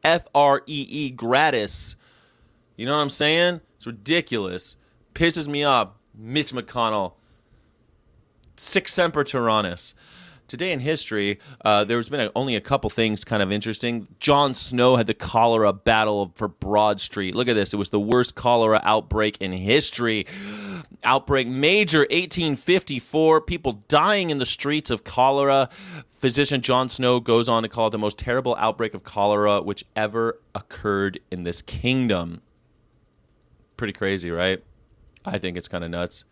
[0.04, 1.96] F R E E gratis.
[2.76, 3.62] You know what I'm saying?
[3.76, 4.76] It's ridiculous.
[5.14, 5.90] Pisses me off.
[6.16, 7.14] Mitch McConnell.
[8.58, 9.94] Sic semper tyrannis.
[10.52, 14.06] Today in history, uh, there's been a, only a couple things kind of interesting.
[14.20, 17.36] John Snow had the cholera battle for Broad Street.
[17.36, 17.72] Look at this.
[17.72, 20.28] It was the worst cholera outbreak in history.
[21.06, 23.40] Outbreak major 1854.
[23.42, 25.70] People dying in the streets of cholera.
[26.10, 29.86] Physician John Snow goes on to call it the most terrible outbreak of cholera which
[29.96, 32.42] ever occurred in this kingdom.
[33.78, 34.62] Pretty crazy, right?
[35.24, 36.26] I think it's kind of nuts.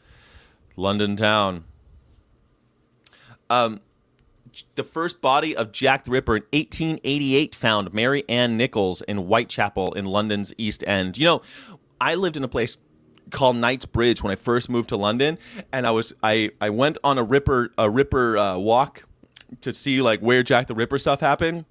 [0.76, 1.64] London town.
[3.50, 3.80] Um,
[4.76, 9.94] the first body of Jack the Ripper in 1888 found Mary Ann Nichols in Whitechapel
[9.94, 11.18] in London's East End.
[11.18, 11.42] You know,
[12.00, 12.78] I lived in a place
[13.32, 15.38] called Knightsbridge when I first moved to London,
[15.72, 19.04] and I was I I went on a Ripper a Ripper uh, walk
[19.62, 21.66] to see like where Jack the Ripper stuff happened,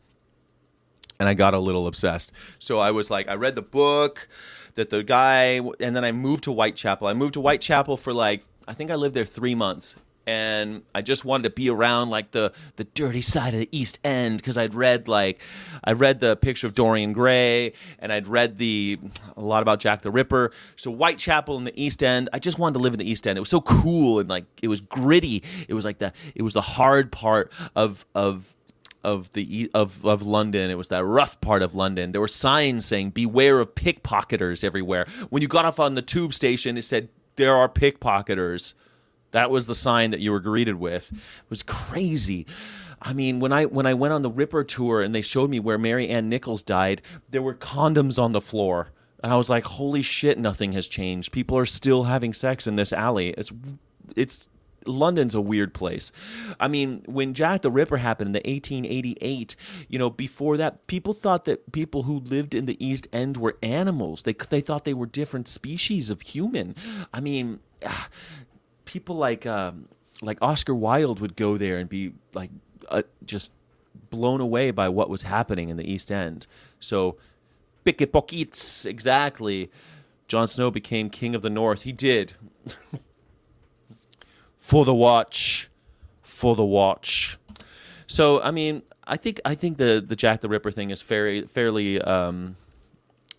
[1.19, 2.33] and I got a little obsessed.
[2.59, 4.29] So I was like, I read the book
[4.75, 7.07] that the guy, and then I moved to Whitechapel.
[7.07, 9.97] I moved to Whitechapel for like I think I lived there three months,
[10.29, 13.99] and I just wanted to be around like the the dirty side of the East
[14.05, 15.41] End because I'd read like
[15.83, 18.99] I read the picture of Dorian Gray and I'd read the
[19.39, 20.53] a lot about Jack the Ripper.
[20.77, 23.39] So Whitechapel in the East End, I just wanted to live in the East End.
[23.39, 25.43] It was so cool and like it was gritty.
[25.67, 28.55] It was like the it was the hard part of of
[29.03, 30.71] of the of of London.
[30.71, 32.13] It was that rough part of London.
[32.13, 35.07] There were signs saying "Beware of pickpocketers" everywhere.
[35.31, 38.75] When you got off on the tube station, it said "There are pickpocketers."
[39.33, 41.13] That was the sign that you were greeted with.
[41.13, 42.47] It was crazy.
[43.01, 45.61] I mean, when I when I went on the Ripper tour and they showed me
[45.61, 48.91] where Mary Ann Nichols died, there were condoms on the floor.
[49.23, 51.33] And I was like, "Holy shit, nothing has changed.
[51.33, 53.53] People are still having sex in this alley." It's
[54.17, 54.49] it's
[54.87, 56.13] London's a weird place.
[56.59, 59.55] I mean, when Jack the Ripper happened in the 1888,
[59.89, 63.57] you know, before that, people thought that people who lived in the East End were
[63.63, 64.23] animals.
[64.23, 66.75] They they thought they were different species of human.
[67.13, 68.09] I mean, ah,
[68.89, 69.87] people like um,
[70.23, 72.51] like Oscar Wilde would go there and be like
[72.89, 73.53] uh, just
[74.11, 76.47] blown away by what was happening in the East End.
[76.81, 77.17] So,
[77.85, 79.71] pickpockets, exactly.
[80.27, 81.83] Jon Snow became king of the North.
[81.83, 82.33] He did.
[84.59, 85.69] for the watch,
[86.23, 87.39] for the watch.
[88.07, 91.43] So, I mean, I think I think the the Jack the Ripper thing is fairly
[91.43, 92.01] fairly.
[92.01, 92.57] Um,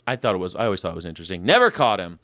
[0.05, 0.55] I thought it was.
[0.55, 1.43] I always thought it was interesting.
[1.43, 2.19] Never caught him.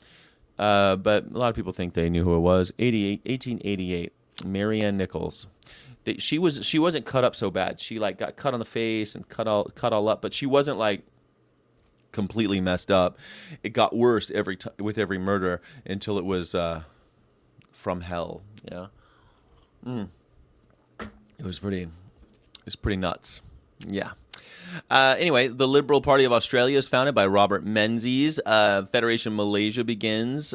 [0.58, 2.72] Uh, but a lot of people think they knew who it was.
[2.78, 4.12] 88, 1888,
[4.44, 5.46] Mary Ann Nichols.
[6.04, 7.80] They, she was she wasn't cut up so bad.
[7.80, 10.46] She like got cut on the face and cut all cut all up, but she
[10.46, 11.02] wasn't like
[12.12, 13.18] completely messed up.
[13.62, 16.82] It got worse every time with every murder until it was uh,
[17.72, 18.42] from hell.
[18.70, 18.86] Yeah,
[19.84, 20.08] mm.
[21.00, 21.82] it was pretty.
[21.82, 23.42] It was pretty nuts.
[23.86, 24.12] Yeah.
[24.90, 28.40] Uh, anyway, the Liberal Party of Australia is founded by Robert Menzies.
[28.44, 30.54] Uh, Federation Malaysia begins.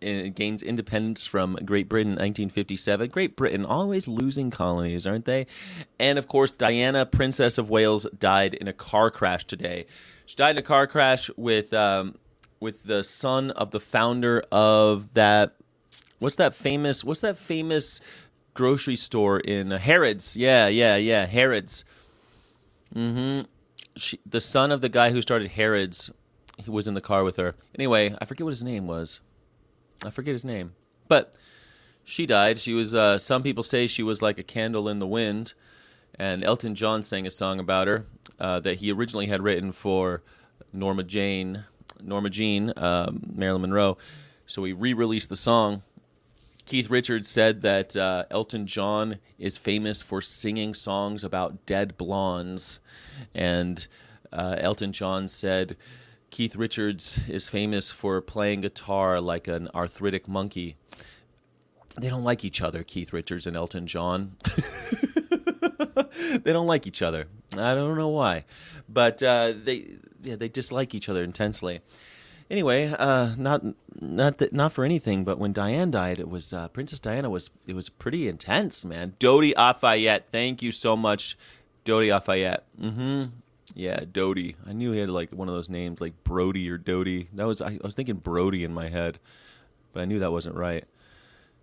[0.00, 3.10] It gains independence from Great Britain in 1957.
[3.10, 5.46] Great Britain always losing colonies, aren't they?
[5.98, 9.86] And of course, Diana, Princess of Wales, died in a car crash today.
[10.24, 12.16] She died in a car crash with um,
[12.60, 15.56] with the son of the founder of that.
[16.18, 17.04] What's that famous?
[17.04, 18.00] What's that famous
[18.54, 20.36] grocery store in uh, Harrods?
[20.36, 21.84] Yeah, yeah, yeah, Harrods.
[22.94, 23.42] Mm-hmm.
[23.96, 26.10] She, the son of the guy who started Harrods,
[26.56, 27.54] he was in the car with her.
[27.74, 29.20] Anyway, I forget what his name was.
[30.04, 30.72] I forget his name,
[31.08, 31.34] but
[32.04, 32.58] she died.
[32.58, 32.94] She was.
[32.94, 35.54] Uh, some people say she was like a candle in the wind,
[36.18, 38.06] and Elton John sang a song about her
[38.38, 40.22] uh, that he originally had written for
[40.72, 41.64] Norma Jane,
[42.02, 43.98] Norma Jean, um, Marilyn Monroe.
[44.46, 45.82] So he re-released the song
[46.70, 52.78] Keith Richards said that uh, Elton John is famous for singing songs about dead blondes.
[53.34, 53.84] And
[54.32, 55.76] uh, Elton John said
[56.30, 60.76] Keith Richards is famous for playing guitar like an arthritic monkey.
[62.00, 64.36] They don't like each other, Keith Richards and Elton John.
[66.44, 67.26] they don't like each other.
[67.58, 68.44] I don't know why,
[68.88, 71.80] but uh, they yeah, they dislike each other intensely
[72.50, 73.62] anyway, uh, not
[74.00, 77.50] not that, not for anything, but when Diane died, it was uh, Princess Diana was
[77.66, 79.14] it was pretty intense, man.
[79.18, 81.38] Dodi Al-Fayed, thank you so much,
[81.84, 82.58] Dodi Al-Fayed.
[82.80, 83.24] Mm-hmm.
[83.74, 84.56] Yeah, Doty.
[84.66, 87.28] I knew he had like one of those names, like Brody or Doty.
[87.34, 89.18] That was I, I was thinking Brody in my head,
[89.92, 90.84] but I knew that wasn't right.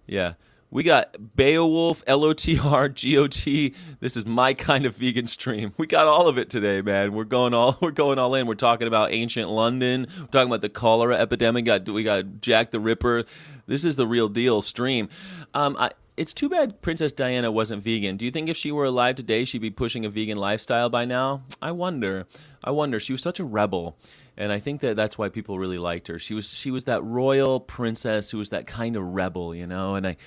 [0.06, 0.34] Yeah.
[0.70, 3.74] We got Beowulf, LOTR, GOT.
[4.02, 5.74] This is my kind of vegan stream.
[5.78, 7.14] We got all of it today, man.
[7.14, 8.48] We're going all we're going all in.
[8.48, 10.08] We're talking about ancient London.
[10.20, 11.64] We're talking about the cholera epidemic.
[11.64, 13.24] Got we got Jack the Ripper.
[13.66, 15.08] This is the real deal stream.
[15.54, 18.18] Um, I, it's too bad Princess Diana wasn't vegan.
[18.18, 21.06] Do you think if she were alive today, she'd be pushing a vegan lifestyle by
[21.06, 21.44] now?
[21.62, 22.26] I wonder.
[22.62, 23.00] I wonder.
[23.00, 23.98] She was such a rebel
[24.38, 26.20] and I think that that's why people really liked her.
[26.20, 29.96] She was she was that royal princess who was that kind of rebel, you know.
[29.96, 30.18] And I,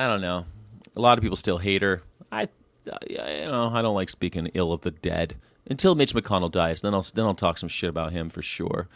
[0.00, 0.46] I don't know.
[0.96, 2.02] A lot of people still hate her.
[2.32, 2.48] I,
[2.90, 5.36] I you know, I don't like speaking ill of the dead
[5.68, 6.80] until Mitch McConnell dies.
[6.80, 8.88] Then I'll then I'll talk some shit about him for sure.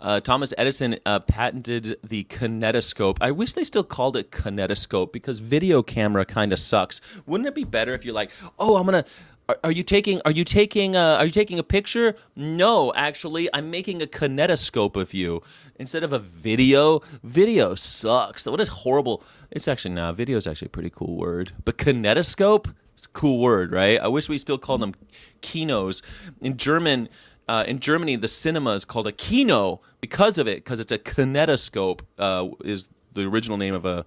[0.00, 3.18] Uh, Thomas Edison uh, patented the kinetoscope.
[3.20, 7.00] I wish they still called it kinetoscope because video camera kind of sucks.
[7.26, 9.04] Wouldn't it be better if you're like, oh, I'm gonna
[9.50, 12.14] are, are you taking are you taking uh, are you taking a picture?
[12.36, 15.42] No, actually, I'm making a kinetoscope of you
[15.76, 17.00] instead of a video.
[17.24, 18.46] Video sucks.
[18.46, 19.24] What is horrible?
[19.50, 20.12] It's actually nah.
[20.12, 22.72] Video is actually a pretty cool word, but kinetoscope.
[22.94, 23.98] It's a cool word, right?
[24.00, 24.94] I wish we still called them
[25.42, 26.02] kinos.
[26.40, 27.08] In German,
[27.48, 30.98] uh, in Germany, the cinema is called a kino because of it, because it's a
[30.98, 32.02] kinetoscope.
[32.18, 34.04] Uh, is the original name of a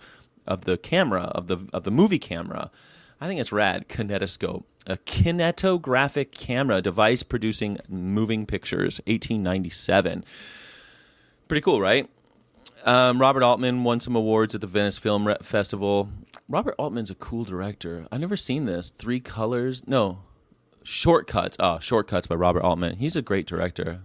[0.47, 2.71] of the camera of the of the movie camera.
[3.24, 3.88] I think it's rad.
[3.88, 10.26] Kinetoscope, a kinetographic camera device producing moving pictures, 1897.
[11.47, 12.09] Pretty cool, right?
[12.84, 16.09] Um, Robert Altman won some awards at the Venice Film Festival.
[16.49, 18.07] Robert Altman's a cool director.
[18.11, 18.89] I've never seen this.
[18.89, 20.19] Three Colors, no,
[20.84, 21.55] Short Cuts.
[21.61, 22.97] Oh, Short Cuts by Robert Altman.
[22.97, 24.01] He's a great director.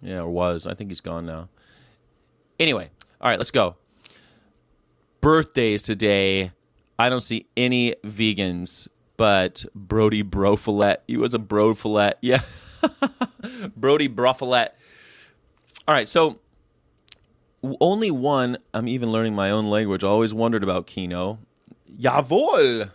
[0.00, 0.66] Yeah, or was.
[0.66, 1.50] I think he's gone now.
[2.58, 2.88] Anyway,
[3.20, 3.76] all right, let's go.
[5.20, 6.52] Birthdays today.
[6.98, 10.98] I don't see any vegans, but Brody Brofilet.
[11.06, 12.14] He was a Brofilet.
[12.22, 12.40] Yeah.
[13.76, 14.68] Brody Brofilet.
[15.88, 16.40] All right, so
[17.80, 20.04] only one, I'm even learning my own language.
[20.04, 21.38] I always wondered about Kino.
[21.98, 22.90] Jawohl.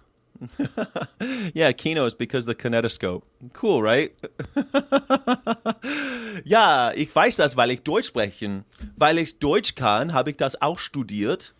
[1.54, 3.22] yeah, Kino is because the kinetoscope.
[3.54, 4.14] Cool, right?
[6.45, 8.66] ja, ich weiß das, weil ich Deutsch sprechen.
[8.97, 11.54] Weil ich Deutsch kann, habe ich das auch studiert.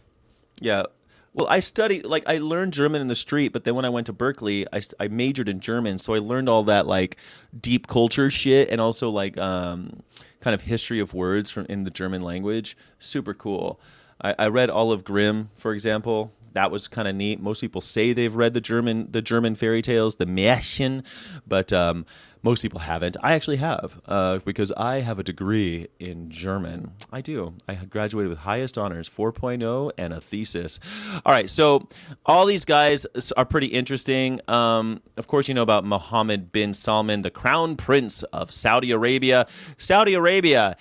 [0.62, 0.88] Yeah.
[1.34, 4.08] Well, I studied, like, I learned German in the street, but then when I went
[4.08, 5.98] to Berkeley, I, I majored in German.
[5.98, 7.16] So I learned all that, like,
[7.58, 10.04] deep culture shit and also, like, um,
[10.42, 12.76] kind of history of words from in the German language.
[13.00, 13.80] Super cool.
[14.22, 16.34] I, I read of Grimm, for example.
[16.54, 17.40] That was kind of neat.
[17.40, 21.06] Most people say they've read the German the German fairy tales, the Märchen,
[21.48, 22.06] but um,
[22.44, 23.18] most people haven't.
[23.22, 26.92] I actually have uh, because I have a degree in German.
[27.12, 27.54] I do.
[27.68, 30.80] I graduated with highest honors, 4.0, and a thesis.
[31.26, 31.88] All right, so
[32.26, 33.06] all these guys
[33.38, 34.40] are pretty interesting.
[34.48, 39.46] Um, of course, you know about Mohammed bin Salman, the crown prince of Saudi Arabia.
[39.78, 40.78] Saudi Arabia,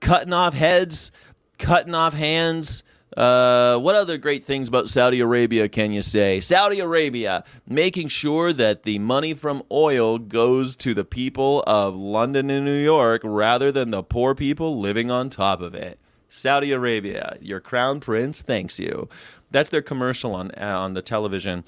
[0.00, 1.12] cutting off heads,
[1.58, 2.82] cutting off hands.
[3.16, 6.38] Uh, what other great things about Saudi Arabia can you say?
[6.38, 12.50] Saudi Arabia making sure that the money from oil goes to the people of London
[12.50, 15.98] and New York rather than the poor people living on top of it.
[16.28, 19.08] Saudi Arabia, your crown prince thanks you.
[19.50, 21.64] That's their commercial on uh, on the television.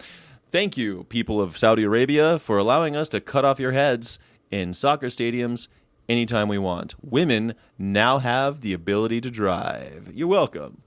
[0.50, 4.18] Thank you, people of Saudi Arabia, for allowing us to cut off your heads
[4.50, 5.68] in soccer stadiums
[6.08, 6.94] anytime we want.
[7.02, 10.10] Women now have the ability to drive.
[10.12, 10.82] You're welcome.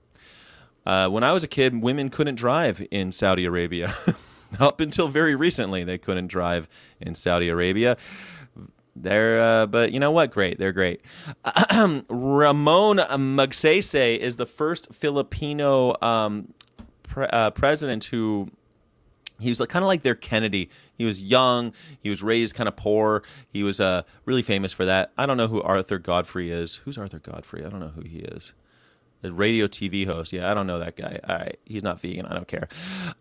[0.86, 3.94] Uh, when I was a kid, women couldn't drive in Saudi Arabia.
[4.60, 6.68] Up until very recently, they couldn't drive
[7.00, 7.98] in Saudi Arabia.
[8.96, 10.32] They're, uh, but you know what?
[10.32, 10.58] Great.
[10.58, 11.02] They're great.
[12.10, 16.54] Ramon Magsaysay is the first Filipino um,
[17.04, 18.50] pre- uh, president who
[19.40, 20.70] he was like, kind of like their Kennedy.
[20.94, 21.74] He was young.
[22.00, 23.24] He was raised kind of poor.
[23.50, 25.12] He was uh, really famous for that.
[25.18, 26.78] I don't know who Arthur Godfrey is.
[26.78, 27.66] Who's Arthur Godfrey?
[27.66, 28.54] I don't know who he is.
[29.22, 30.34] The radio TV host.
[30.34, 31.20] Yeah, I don't know that guy.
[31.28, 32.26] All right, he's not vegan.
[32.26, 32.68] I don't care.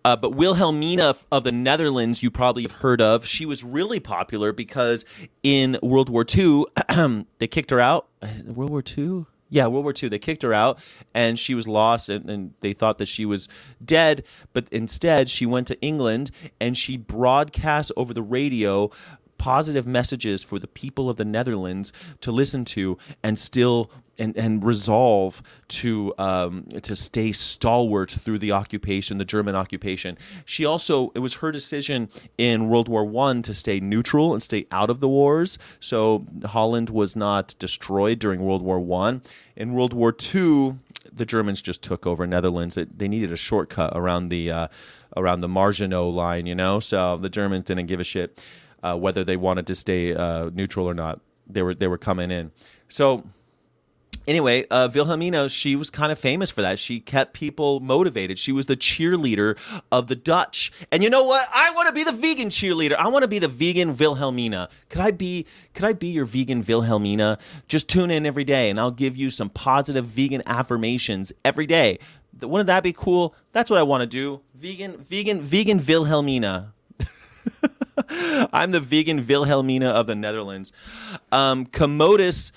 [0.04, 3.26] Uh, but Wilhelmina of the Netherlands, you probably have heard of.
[3.26, 5.04] She was really popular because
[5.42, 6.64] in World War II,
[7.38, 8.08] they kicked her out.
[8.46, 9.26] World War II.
[9.50, 10.08] Yeah, World War II.
[10.08, 10.78] They kicked her out,
[11.12, 13.48] and she was lost, and, and they thought that she was
[13.84, 14.24] dead.
[14.52, 16.30] But instead, she went to England
[16.60, 18.90] and she broadcast over the radio
[19.40, 24.62] positive messages for the people of the Netherlands to listen to and still and, and
[24.62, 30.18] resolve to um, to stay stalwart through the occupation, the German occupation.
[30.44, 34.66] She also it was her decision in World War One to stay neutral and stay
[34.70, 35.58] out of the wars.
[35.80, 39.22] So Holland was not destroyed during World War One.
[39.56, 40.78] In World War Two,
[41.10, 42.76] the Germans just took over Netherlands.
[42.76, 44.68] It, they needed a shortcut around the uh,
[45.16, 46.78] around the Maginot line, you know.
[46.78, 48.38] So the Germans didn't give a shit.
[48.82, 51.20] Uh, whether they wanted to stay uh, neutral or not.
[51.46, 52.52] They were they were coming in.
[52.88, 53.24] So
[54.26, 56.78] anyway, uh, Wilhelmina, she was kind of famous for that.
[56.78, 58.38] She kept people motivated.
[58.38, 59.58] She was the cheerleader
[59.90, 60.72] of the Dutch.
[60.92, 61.46] And you know what?
[61.52, 62.94] I want to be the vegan cheerleader.
[62.94, 64.68] I want to be the vegan Wilhelmina.
[64.88, 65.46] Could I be?
[65.74, 67.38] Could I be your vegan Wilhelmina?
[67.68, 71.98] Just tune in every day, and I'll give you some positive vegan affirmations every day.
[72.40, 73.34] Wouldn't that be cool?
[73.52, 74.40] That's what I want to do.
[74.54, 76.72] Vegan, vegan, vegan Wilhelmina.
[78.52, 80.72] I'm the vegan Wilhelmina of the Netherlands.
[81.30, 82.50] Um, Commodus,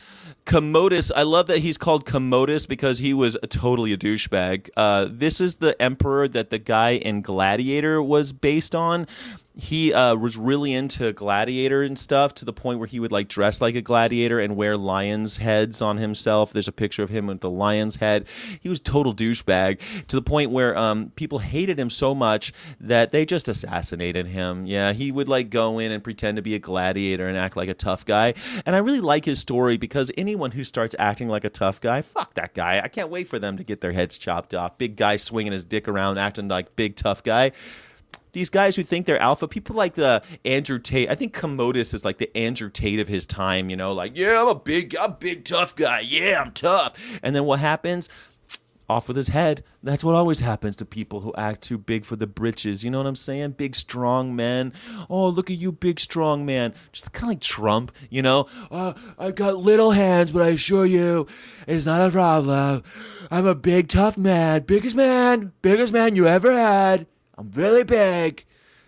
[0.45, 1.11] Commodus.
[1.15, 4.69] I love that he's called Commodus because he was a, totally a douchebag.
[4.75, 9.07] Uh, this is the emperor that the guy in Gladiator was based on.
[9.55, 13.27] He uh, was really into gladiator and stuff to the point where he would like
[13.27, 16.51] dress like a gladiator and wear lions' heads on himself.
[16.51, 18.25] There's a picture of him with the lion's head.
[18.59, 23.11] He was total douchebag to the point where um, people hated him so much that
[23.11, 24.65] they just assassinated him.
[24.65, 27.69] Yeah, he would like go in and pretend to be a gladiator and act like
[27.69, 28.33] a tough guy.
[28.65, 32.01] And I really like his story because anyone who starts acting like a tough guy,
[32.01, 32.81] fuck that guy.
[32.83, 34.79] I can't wait for them to get their heads chopped off.
[34.79, 37.51] Big guy swinging his dick around, acting like big tough guy
[38.33, 41.09] these guys who think they're alpha, people like the Andrew Tate.
[41.09, 43.69] I think Commodus is like the Andrew Tate of his time.
[43.69, 46.01] You know, like yeah, I'm a big, I'm a big tough guy.
[46.01, 47.19] Yeah, I'm tough.
[47.23, 48.09] And then what happens?
[48.89, 49.63] Off with his head.
[49.81, 52.83] That's what always happens to people who act too big for the britches.
[52.83, 53.51] You know what I'm saying?
[53.51, 54.73] Big, strong men.
[55.09, 56.73] Oh, look at you, big, strong man.
[56.91, 58.47] Just kind of like Trump, you know?
[58.69, 61.27] Uh, I've got little hands, but I assure you,
[61.65, 62.83] it's not a problem.
[63.31, 64.63] I'm a big, tough man.
[64.63, 65.53] Biggest man.
[65.61, 67.07] Biggest man you ever had.
[67.37, 68.45] I'm really big.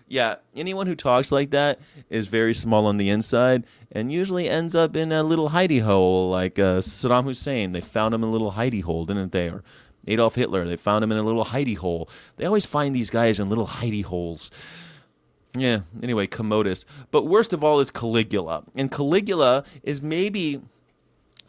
[0.07, 1.79] Yeah, anyone who talks like that
[2.09, 6.29] is very small on the inside and usually ends up in a little hidey hole
[6.29, 7.71] like uh, Saddam Hussein.
[7.71, 9.49] They found him in a little hidey hole, didn't they?
[9.49, 9.63] Or
[10.05, 12.07] Adolf Hitler, they found him in a little hidey hole.
[12.37, 14.51] They always find these guys in little hidey holes.
[15.57, 16.85] Yeah, anyway, Commodus.
[17.09, 18.63] But worst of all is Caligula.
[18.75, 20.61] And Caligula is maybe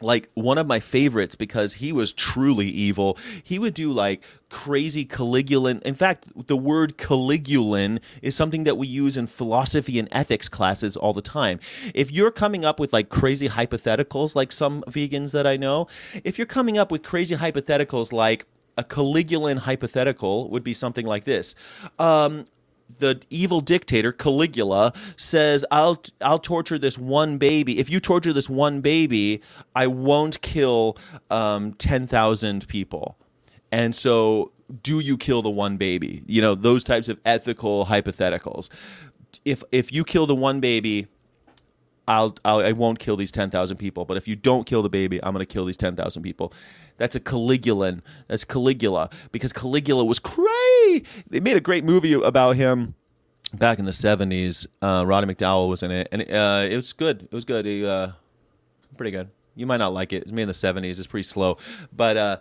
[0.01, 3.17] like one of my favorites because he was truly evil.
[3.43, 5.81] He would do like crazy Caligulan.
[5.81, 10.95] In fact, the word Caligulan is something that we use in philosophy and ethics classes
[10.95, 11.59] all the time.
[11.93, 15.87] If you're coming up with like crazy hypotheticals, like some vegans that I know,
[16.23, 18.45] if you're coming up with crazy hypotheticals like
[18.77, 21.55] a Caligulan hypothetical would be something like this.
[21.97, 22.45] Um,
[22.99, 27.79] the evil dictator Caligula says, "I'll I'll torture this one baby.
[27.79, 29.41] If you torture this one baby,
[29.75, 30.97] I won't kill
[31.29, 33.17] um, ten thousand people."
[33.71, 34.51] And so,
[34.83, 36.23] do you kill the one baby?
[36.27, 38.69] You know those types of ethical hypotheticals.
[39.45, 41.07] If if you kill the one baby,
[42.07, 44.05] I'll, I'll I won't kill these ten thousand people.
[44.05, 46.53] But if you don't kill the baby, I'm going to kill these ten thousand people.
[46.97, 48.01] That's a Caligulan.
[48.27, 51.05] That's Caligula because Caligula was crazy.
[51.29, 52.95] They made a great movie about him
[53.53, 54.67] back in the '70s.
[54.81, 57.23] Uh, Roddy McDowell was in it, and uh, it was good.
[57.23, 57.65] It was good.
[57.65, 58.09] He, uh,
[58.97, 59.29] pretty good.
[59.55, 60.23] You might not like it.
[60.23, 60.97] It's made in the '70s.
[60.97, 61.57] It's pretty slow,
[61.95, 62.17] but.
[62.17, 62.37] Uh,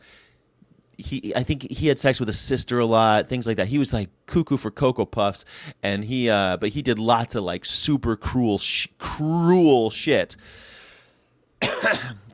[0.99, 3.67] he I think he had sex with his sister a lot, things like that.
[3.67, 5.45] He was like cuckoo for cocoa puffs,
[5.83, 10.37] and he uh, but he did lots of like super cruel sh- cruel shit.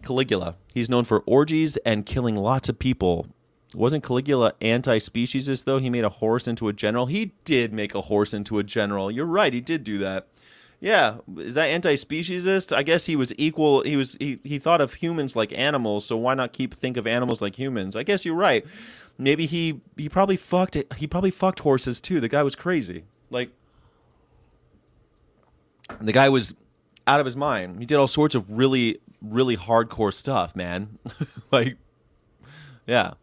[0.03, 0.57] Caligula.
[0.75, 3.27] He's known for orgies and killing lots of people.
[3.75, 5.79] Wasn't Caligula anti-speciesist though?
[5.79, 7.07] He made a horse into a general.
[7.07, 9.11] He did make a horse into a general.
[9.11, 9.53] You're right.
[9.53, 10.29] He did do that.
[10.81, 12.77] Yeah, is that anti-speciesist?
[12.77, 13.83] I guess he was equal.
[13.83, 17.07] He was he, he thought of humans like animals, so why not keep think of
[17.07, 17.95] animals like humans?
[17.95, 18.67] I guess you're right.
[19.17, 20.93] Maybe he he probably fucked it.
[20.95, 22.19] He probably fucked horses too.
[22.19, 23.05] The guy was crazy.
[23.31, 23.51] Like
[26.01, 26.53] the guy was
[27.07, 27.79] out of his mind.
[27.79, 30.99] He did all sorts of really really hardcore stuff, man.
[31.53, 31.77] like
[32.87, 33.15] yeah.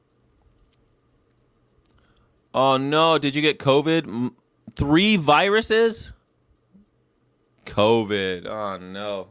[2.53, 4.31] Oh no, did you get COVID?
[4.75, 6.13] Three viruses?
[7.65, 8.45] COVID.
[8.47, 9.27] Oh no.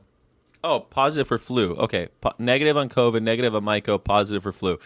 [0.62, 1.74] Oh, positive for flu.
[1.76, 4.78] Okay, po- negative on COVID, negative on Myco, positive for flu.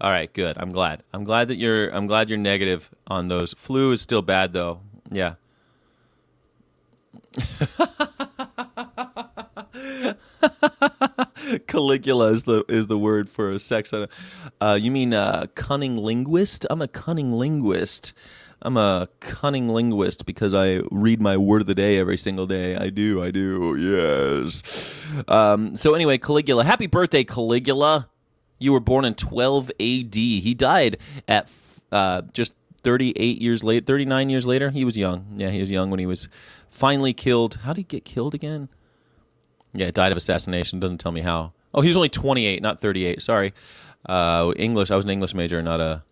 [0.00, 0.56] All right, good.
[0.58, 1.02] I'm glad.
[1.12, 1.88] I'm glad that you're.
[1.88, 3.54] I'm glad you're negative on those.
[3.54, 4.80] Flu is still bad though.
[5.10, 5.34] Yeah.
[11.66, 13.92] Caligula is the is the word for a sex.
[13.92, 16.66] Uh, you mean uh, cunning linguist?
[16.70, 18.12] I'm a cunning linguist.
[18.62, 22.74] I'm a cunning linguist because I read my word of the day every single day.
[22.74, 25.06] I do, I do, yes.
[25.28, 28.08] Um, so anyway, Caligula, happy birthday, Caligula!
[28.58, 30.40] You were born in 12 A.D.
[30.40, 30.96] He died
[31.28, 31.50] at
[31.92, 34.70] uh, just 38 years late, 39 years later.
[34.70, 35.26] He was young.
[35.36, 36.28] Yeah, he was young when he was
[36.70, 37.56] finally killed.
[37.62, 38.68] How did he get killed again?
[39.76, 40.80] Yeah, died of assassination.
[40.80, 41.52] Doesn't tell me how.
[41.74, 43.22] Oh, he was only 28, not 38.
[43.22, 43.52] Sorry.
[44.06, 44.90] Uh, English.
[44.90, 46.02] I was an English major, not a,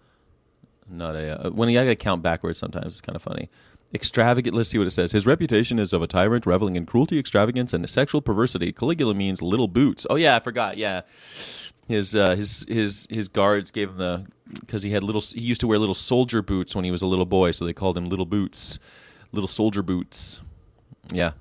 [0.88, 1.46] not a.
[1.46, 3.48] Uh, when you gotta count backwards, sometimes it's kind of funny.
[3.94, 4.54] Extravagant.
[4.54, 5.12] Let's see what it says.
[5.12, 8.72] His reputation is of a tyrant reveling in cruelty, extravagance, and sexual perversity.
[8.72, 10.06] Caligula means little boots.
[10.10, 10.76] Oh yeah, I forgot.
[10.76, 11.02] Yeah,
[11.86, 14.26] his uh, his his his guards gave him the
[14.60, 15.20] because he had little.
[15.20, 17.72] He used to wear little soldier boots when he was a little boy, so they
[17.72, 18.78] called him Little Boots,
[19.32, 20.40] little soldier boots.
[21.12, 21.32] Yeah,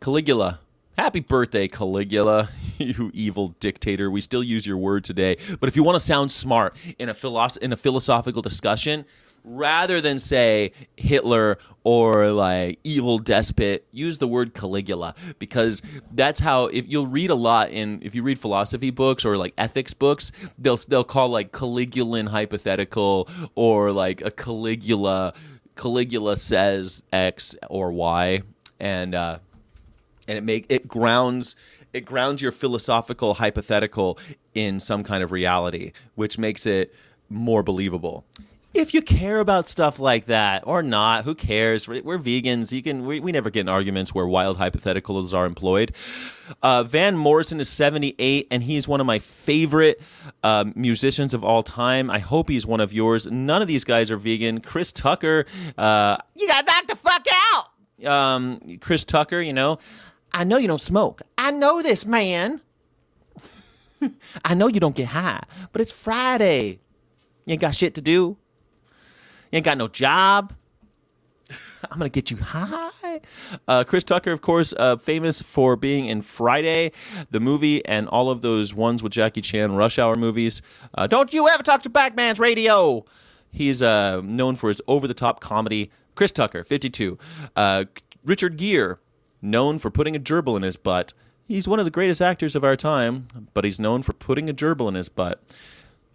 [0.00, 0.60] Caligula.
[0.98, 4.10] Happy birthday, Caligula, you evil dictator.
[4.10, 5.36] We still use your word today.
[5.58, 9.06] But if you want to sound smart in a, philosoph- in a philosophical discussion,
[9.44, 15.82] rather than say Hitler or like evil despot, use the word Caligula because
[16.12, 19.54] that's how if you'll read a lot in if you read philosophy books or like
[19.56, 25.32] ethics books, they'll they'll call like Caligulan hypothetical or like a Caligula
[25.76, 28.42] Caligula says X or Y
[28.78, 29.38] and uh
[30.30, 31.56] and it make it grounds
[31.92, 34.16] it grounds your philosophical hypothetical
[34.54, 36.94] in some kind of reality, which makes it
[37.28, 38.24] more believable.
[38.72, 41.88] If you care about stuff like that or not, who cares?
[41.88, 42.70] We're, we're vegans.
[42.70, 45.92] You can we, we never get in arguments where wild hypotheticals are employed.
[46.62, 50.00] Uh, Van Morrison is 78, and he's one of my favorite
[50.44, 52.08] um, musicians of all time.
[52.08, 53.26] I hope he's one of yours.
[53.26, 54.60] None of these guys are vegan.
[54.60, 57.66] Chris Tucker, uh, you got knocked the fuck out.
[58.06, 59.78] Um, Chris Tucker, you know,
[60.32, 61.22] I know you don't smoke.
[61.36, 62.60] I know this, man.
[64.44, 66.80] I know you don't get high, but it's Friday.
[67.46, 68.36] You ain't got shit to do.
[69.50, 70.54] You ain't got no job.
[71.90, 73.20] I'm gonna get you high.
[73.66, 76.92] Uh, Chris Tucker, of course, uh, famous for being in Friday,
[77.30, 80.62] the movie, and all of those ones with Jackie Chan, Rush Hour movies.
[80.94, 83.04] Uh, Don't you ever talk to Backman's Radio.
[83.50, 85.90] He's uh, known for his over-the-top comedy.
[86.14, 87.18] Chris Tucker, 52.
[87.56, 87.86] Uh,
[88.24, 88.96] Richard Gere,
[89.42, 91.12] known for putting a gerbil in his butt.
[91.46, 94.54] He's one of the greatest actors of our time, but he's known for putting a
[94.54, 95.42] gerbil in his butt.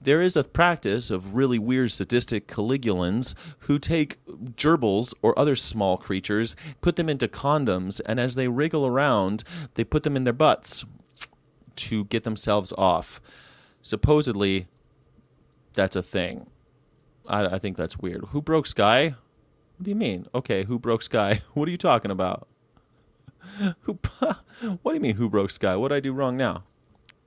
[0.01, 4.23] There is a practice of really weird sadistic Caligulans who take
[4.55, 9.83] gerbils or other small creatures, put them into condoms, and as they wriggle around, they
[9.83, 10.85] put them in their butts
[11.77, 13.19] to get themselves off.
[13.81, 14.67] Supposedly,
[15.73, 16.47] that's a thing.
[17.27, 18.25] I, I think that's weird.
[18.29, 19.15] Who broke Sky?
[19.77, 20.27] What do you mean?
[20.33, 21.41] Okay, who broke Sky?
[21.53, 22.47] What are you talking about?
[23.81, 23.99] Who?
[24.81, 25.17] What do you mean?
[25.17, 25.75] Who broke Sky?
[25.75, 26.63] What did I do wrong now?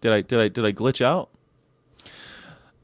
[0.00, 1.28] Did I did I did I glitch out?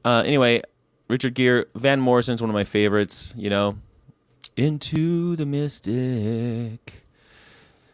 [0.04, 0.62] Uh, anyway,
[1.08, 3.32] Richard Gere, Van Morrison's one of my favorites.
[3.36, 3.78] You know,
[4.56, 7.06] into the mystic.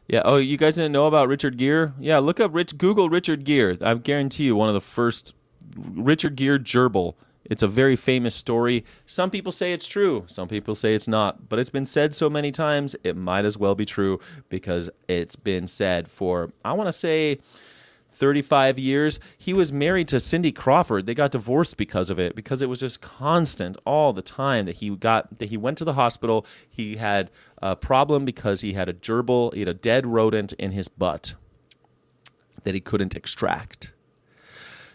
[0.09, 0.23] Yeah.
[0.25, 1.93] Oh, you guys didn't know about Richard Gere?
[2.01, 2.19] Yeah.
[2.19, 2.77] Look up Rich.
[2.79, 3.79] Google Richard Gere.
[3.81, 5.35] I guarantee you, one of the first
[5.77, 7.15] Richard Gere gerbil.
[7.51, 8.85] It's a very famous story.
[9.07, 10.25] Some people say it's true.
[10.27, 11.49] Some people say it's not.
[11.49, 15.37] But it's been said so many times, it might as well be true because it's
[15.37, 17.41] been said for, I want to say,
[18.13, 19.19] 35 years.
[19.39, 21.07] He was married to Cindy Crawford.
[21.07, 24.77] They got divorced because of it because it was just constant all the time that
[24.77, 26.47] he got that he went to the hospital.
[26.69, 27.31] He had
[27.63, 31.35] a problem because he had a gerbil, he had a dead rodent in his butt
[32.65, 33.93] that he couldn't extract.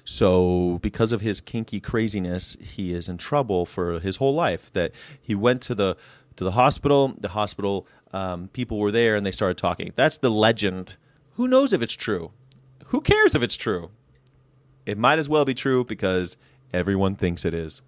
[0.08, 4.72] So, because of his kinky craziness, he is in trouble for his whole life.
[4.74, 5.98] That he went to the
[6.36, 7.16] to the hospital.
[7.20, 9.92] The hospital um, people were there, and they started talking.
[9.96, 10.96] That's the legend.
[11.34, 12.32] Who knows if it's true?
[12.86, 13.90] Who cares if it's true?
[14.86, 16.38] It might as well be true because
[16.72, 17.82] everyone thinks it is.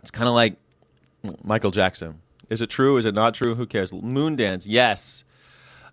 [0.00, 0.56] It's kind of like
[1.44, 2.20] Michael Jackson.
[2.50, 2.96] Is it true?
[2.96, 3.54] Is it not true?
[3.54, 3.92] Who cares?
[3.92, 5.24] Moondance, yes.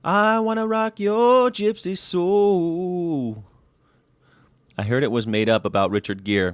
[0.06, 3.44] I want to rock your gypsy soul.
[4.78, 6.54] I heard it was made up about Richard Gere.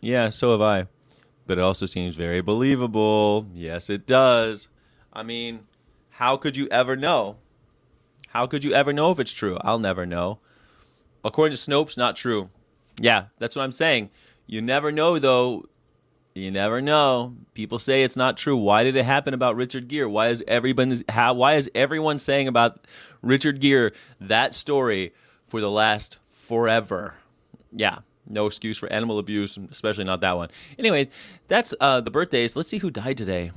[0.00, 0.86] Yeah, so have I.
[1.48, 3.48] But it also seems very believable.
[3.52, 4.68] Yes, it does.
[5.12, 5.66] I mean,
[6.10, 7.38] how could you ever know?
[8.28, 9.58] How could you ever know if it's true?
[9.62, 10.38] I'll never know.
[11.24, 12.50] According to Snopes, not true.
[13.00, 14.10] Yeah, that's what I'm saying.
[14.46, 15.64] You never know, though.
[16.36, 17.34] You never know.
[17.54, 18.58] People say it's not true.
[18.58, 20.04] Why did it happen about Richard Gere?
[20.06, 22.86] Why is everyone how why is everyone saying about
[23.22, 25.14] Richard Gere that story
[25.44, 27.14] for the last forever?
[27.72, 30.50] Yeah, no excuse for animal abuse, especially not that one.
[30.78, 31.08] Anyway,
[31.48, 32.54] that's uh, the birthdays.
[32.54, 33.52] Let's see who died today.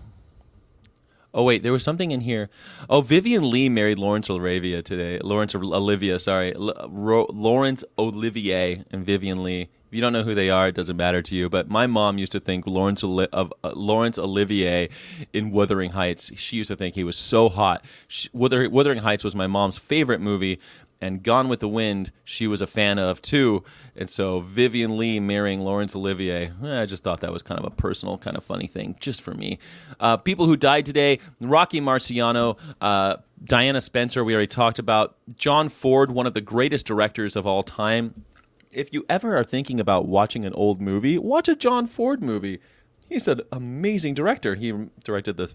[1.33, 2.49] Oh wait, there was something in here.
[2.89, 5.19] Oh, Vivien Leigh married Laurence Olivia today.
[5.21, 9.69] Lawrence Olivia, sorry, L- Ro- Laurence Olivier and Vivien Leigh.
[9.89, 11.49] If you don't know who they are, it doesn't matter to you.
[11.49, 14.87] But my mom used to think Laurence Oli- of uh, Laurence Olivier
[15.33, 16.31] in Wuthering Heights.
[16.35, 17.83] She used to think he was so hot.
[18.07, 20.59] She, Wuther- Wuthering Heights was my mom's favorite movie,
[21.01, 23.63] and Gone with the Wind she was a fan of too.
[23.95, 27.65] And so Vivien Leigh marrying Laurence Olivier, eh, I just thought that was kind of
[27.65, 29.57] a personal, kind of funny thing just for me.
[29.99, 32.59] Uh, people who died today: Rocky Marciano.
[32.79, 35.15] Uh, Diana Spencer, we already talked about.
[35.37, 38.25] John Ford, one of the greatest directors of all time
[38.71, 42.59] if you ever are thinking about watching an old movie, watch a John Ford movie.
[43.07, 44.55] he's an amazing director.
[44.55, 45.53] He directed the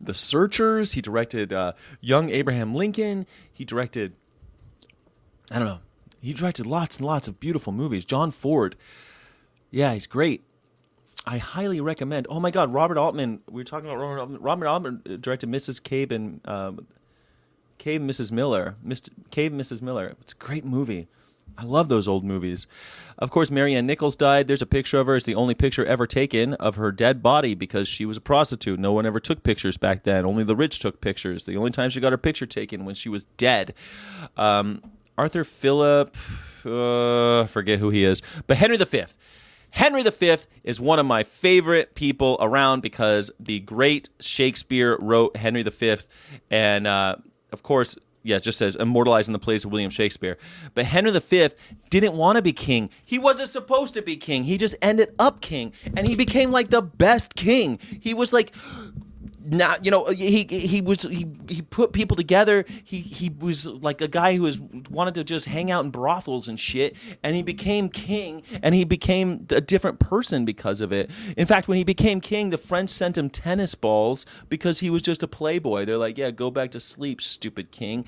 [0.00, 0.94] the Searchers.
[0.94, 3.26] He directed uh, Young Abraham Lincoln.
[3.52, 4.14] He directed
[5.50, 5.80] I don't know.
[6.20, 8.04] He directed lots and lots of beautiful movies.
[8.04, 8.76] John Ford.
[9.70, 10.44] Yeah, he's great.
[11.26, 12.26] I highly recommend.
[12.30, 13.40] Oh my God, Robert Altman.
[13.48, 14.40] We were talking about Robert Altman.
[14.40, 15.82] Robert Altman directed Mrs.
[15.82, 16.86] Cabe and um,
[17.78, 18.32] Cave Mrs.
[18.32, 18.76] Miller.
[18.84, 19.10] Mr.
[19.30, 19.82] Cave Mrs.
[19.82, 20.14] Miller.
[20.20, 21.08] It's a great movie.
[21.58, 22.66] I love those old movies.
[23.18, 24.48] Of course, Mary Ann Nichols died.
[24.48, 25.16] There's a picture of her.
[25.16, 28.80] It's the only picture ever taken of her dead body because she was a prostitute.
[28.80, 30.24] No one ever took pictures back then.
[30.24, 31.44] Only the rich took pictures.
[31.44, 33.74] The only time she got her picture taken when she was dead.
[34.36, 34.82] Um,
[35.16, 36.16] Arthur Phillip,
[36.64, 39.04] uh, forget who he is, but Henry V.
[39.70, 45.62] Henry V is one of my favorite people around because the great Shakespeare wrote Henry
[45.62, 45.96] V,
[46.50, 47.16] and uh,
[47.52, 50.38] of course, yeah, it just says immortalized in the plays of William Shakespeare.
[50.74, 51.48] But Henry V
[51.90, 52.90] didn't want to be king.
[53.04, 54.44] He wasn't supposed to be king.
[54.44, 57.78] He just ended up king, and he became like the best king.
[58.00, 58.54] He was like
[59.44, 62.64] not you know he he was he, he put people together.
[62.84, 66.48] He he was like a guy who was wanted to just hang out in brothels
[66.48, 71.10] and shit and he became king and he became a different person because of it.
[71.36, 75.02] In fact when he became king the french sent him tennis balls because he was
[75.02, 75.84] just a playboy.
[75.84, 78.04] They're like yeah go back to sleep stupid king.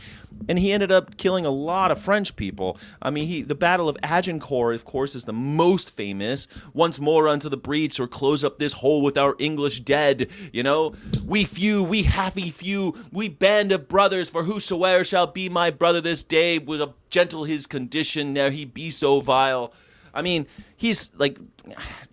[0.49, 2.79] And he ended up killing a lot of french people.
[3.03, 6.49] I mean he the battle of agincourt of course is the most famous.
[6.73, 10.63] Once more unto the breach or close up this hole with our english dead you
[10.63, 10.95] know
[11.27, 16.01] we few, we happy few, we band of brothers, for whosoever shall be my brother
[16.01, 19.73] this day was a gentle his condition, there he be so vile.
[20.15, 20.47] I mean,
[20.77, 21.39] he's like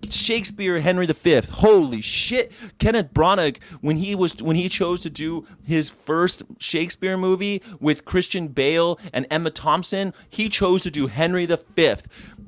[0.10, 1.42] Shakespeare, Henry V.
[1.52, 2.52] Holy shit!
[2.80, 8.06] Kenneth Branagh, when he was when he chose to do his first Shakespeare movie with
[8.06, 11.96] Christian Bale and Emma Thompson, he chose to do Henry V.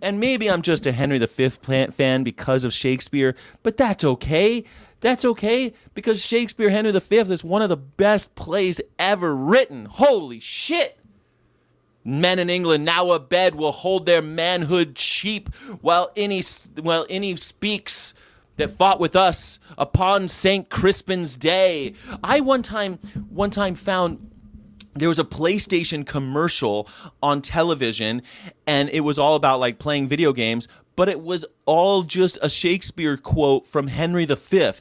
[0.01, 4.63] And maybe I'm just a Henry V fan because of Shakespeare, but that's okay.
[5.03, 9.83] That's okay because Shakespeare Henry V is one of the best plays ever written.
[9.83, 10.97] Holy shit!
[12.05, 16.41] Men in England now abed will hold their manhood cheap while any
[16.81, 18.13] while any speaks
[18.55, 21.95] that fought with us upon Saint Crispin's day.
[22.23, 22.97] I one time
[23.29, 24.29] one time found
[24.93, 26.87] there was a PlayStation commercial
[27.21, 28.21] on television
[28.65, 32.49] and it was all about like playing video games but it was all just a
[32.49, 34.71] Shakespeare quote from Henry V.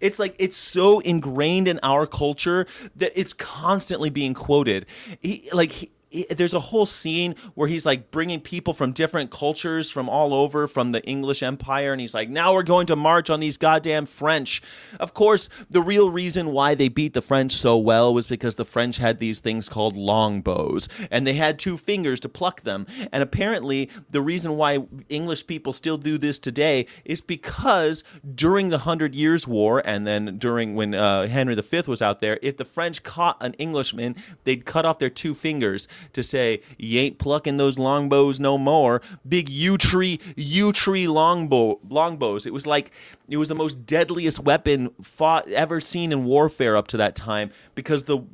[0.00, 2.66] It's like it's so ingrained in our culture
[2.96, 4.86] that it's constantly being quoted.
[5.20, 5.90] He, like he,
[6.30, 10.68] there's a whole scene where he's like bringing people from different cultures from all over
[10.68, 14.06] from the English Empire, and he's like, now we're going to march on these goddamn
[14.06, 14.62] French.
[15.00, 18.64] Of course, the real reason why they beat the French so well was because the
[18.64, 22.86] French had these things called longbows, and they had two fingers to pluck them.
[23.12, 28.04] And apparently, the reason why English people still do this today is because
[28.34, 32.38] during the Hundred Years' War, and then during when uh, Henry V was out there,
[32.42, 37.00] if the French caught an Englishman, they'd cut off their two fingers to say, you
[37.00, 39.02] ain't plucking those longbows no more.
[39.28, 42.46] Big yew tree, yew tree longbow, longbows.
[42.46, 42.90] It was like,
[43.28, 47.50] it was the most deadliest weapon fought ever seen in warfare up to that time
[47.74, 48.24] because the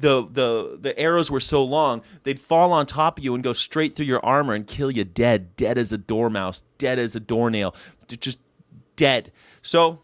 [0.00, 3.52] the the the arrows were so long they'd fall on top of you and go
[3.52, 7.20] straight through your armor and kill you dead dead as a dormouse dead as a
[7.20, 7.74] doornail
[8.08, 8.40] just
[8.96, 9.30] dead
[9.62, 10.00] so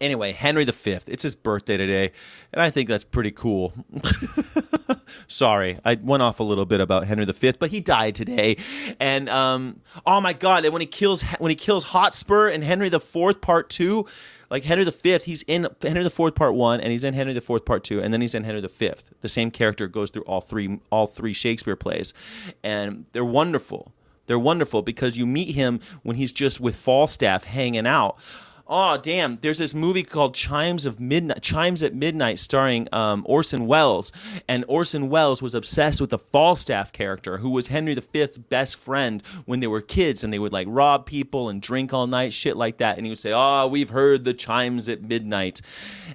[0.00, 2.12] anyway henry v it's his birthday today
[2.52, 3.72] and i think that's pretty cool
[5.26, 8.56] Sorry, I went off a little bit about Henry V, but he died today.
[9.00, 10.64] And um, oh my God!
[10.64, 14.06] And when he kills when he kills Hotspur in Henry IV Part Two,
[14.50, 17.84] like Henry V, he's in Henry IV Part One, and he's in Henry IV Part
[17.84, 18.92] Two, and then he's in Henry V.
[19.20, 22.14] The same character goes through all three all three Shakespeare plays,
[22.62, 23.92] and they're wonderful.
[24.26, 28.18] They're wonderful because you meet him when he's just with Falstaff hanging out
[28.66, 29.38] oh damn.
[29.40, 34.12] There's this movie called chimes of midnight chimes at midnight starring um, orson welles.
[34.48, 39.22] And orson welles was obsessed with the falstaff character who was henry v's best friend
[39.44, 42.56] when they were kids and they would like rob people and drink all night shit
[42.56, 42.96] like that.
[42.96, 45.60] And he would say oh we've heard the chimes at midnight.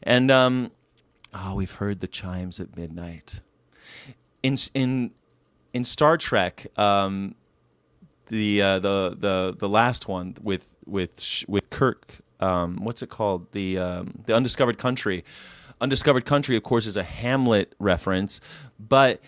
[0.03, 0.71] And um
[1.33, 3.41] oh we've heard the chimes at midnight.
[4.43, 5.11] In in
[5.73, 7.35] in star trek um
[8.29, 13.51] the uh, the the the last one with with with Kirk um, what's it called?
[13.51, 15.23] The um, the Undiscovered Country.
[15.81, 18.41] Undiscovered Country, of course, is a Hamlet reference,
[18.79, 19.21] but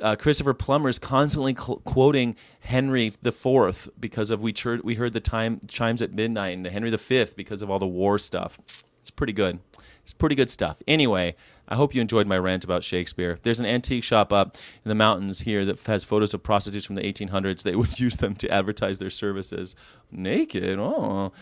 [0.00, 5.20] uh, Christopher Plummer is constantly cl- quoting Henry IV because of we we heard the
[5.20, 8.58] time chimes at midnight and Henry V because of all the war stuff.
[9.00, 9.60] It's pretty good.
[10.02, 10.82] It's pretty good stuff.
[10.86, 11.34] Anyway,
[11.68, 13.38] I hope you enjoyed my rant about Shakespeare.
[13.42, 16.94] There's an antique shop up in the mountains here that has photos of prostitutes from
[16.94, 17.62] the 1800s.
[17.62, 19.74] They would use them to advertise their services.
[20.12, 21.32] Naked, oh.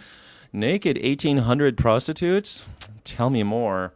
[0.54, 2.64] Naked 1800 prostitutes?
[3.02, 3.92] Tell me more.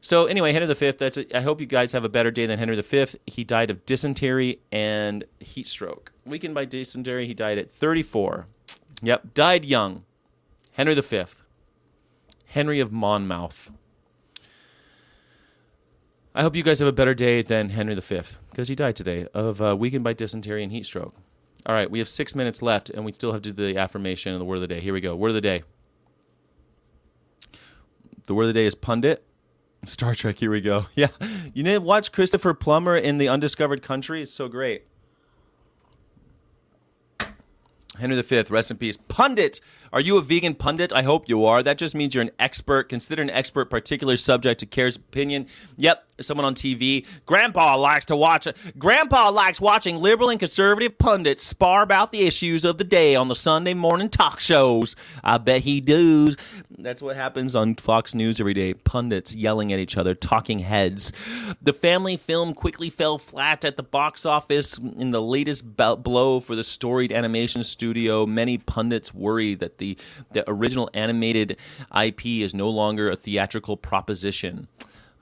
[0.00, 0.90] So anyway, Henry V.
[0.90, 1.16] That's.
[1.16, 3.06] A, I hope you guys have a better day than Henry V.
[3.24, 6.10] He died of dysentery and heat stroke.
[6.26, 8.48] Weakened by dysentery, he died at 34.
[9.02, 10.02] Yep, died young.
[10.72, 11.24] Henry V.
[12.46, 13.70] Henry of Monmouth.
[16.34, 19.28] I hope you guys have a better day than Henry V because he died today
[19.34, 21.14] of uh, weakened by dysentery and heat stroke.
[21.64, 24.32] All right, we have six minutes left, and we still have to do the affirmation
[24.32, 24.80] and the word of the day.
[24.80, 25.14] Here we go.
[25.14, 25.62] Word of the day.
[28.26, 29.24] The word of the day is pundit.
[29.84, 30.38] Star Trek.
[30.38, 30.86] Here we go.
[30.94, 31.08] Yeah,
[31.52, 34.22] you need to watch Christopher Plummer in the Undiscovered Country.
[34.22, 34.84] It's so great.
[37.98, 38.96] Henry V, rest in peace.
[38.96, 39.60] Pundit.
[39.92, 40.90] Are you a vegan pundit?
[40.94, 41.62] I hope you are.
[41.62, 42.88] That just means you're an expert.
[42.88, 45.48] Consider an expert particular subject to care's opinion.
[45.76, 47.06] Yep, someone on TV.
[47.26, 48.48] Grandpa likes to watch.
[48.78, 53.28] Grandpa likes watching liberal and conservative pundits spar about the issues of the day on
[53.28, 54.96] the Sunday morning talk shows.
[55.22, 56.36] I bet he does.
[56.78, 58.72] That's what happens on Fox News every day.
[58.72, 61.12] Pundits yelling at each other, talking heads.
[61.60, 66.56] The family film quickly fell flat at the box office in the latest blow for
[66.56, 68.24] the storied animation studio.
[68.24, 69.98] Many pundits worry that the,
[70.32, 71.56] the original animated
[72.00, 74.68] IP is no longer a theatrical proposition.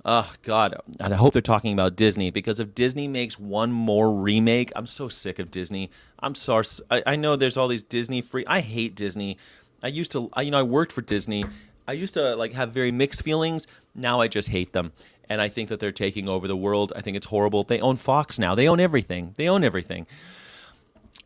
[0.05, 0.77] Oh God!
[0.99, 5.09] I hope they're talking about Disney because if Disney makes one more remake, I'm so
[5.09, 5.91] sick of Disney.
[6.21, 6.65] I'm sorry.
[6.91, 8.45] I, I know there's all these Disney free.
[8.47, 9.37] I hate Disney.
[9.83, 11.45] I used to, I, you know, I worked for Disney.
[11.87, 13.67] I used to like have very mixed feelings.
[13.95, 14.93] Now I just hate them,
[15.29, 16.95] and I think that they're taking over the world.
[16.97, 17.65] I think it's horrible.
[17.65, 18.55] They own Fox now.
[18.55, 19.35] They own everything.
[19.37, 20.07] They own everything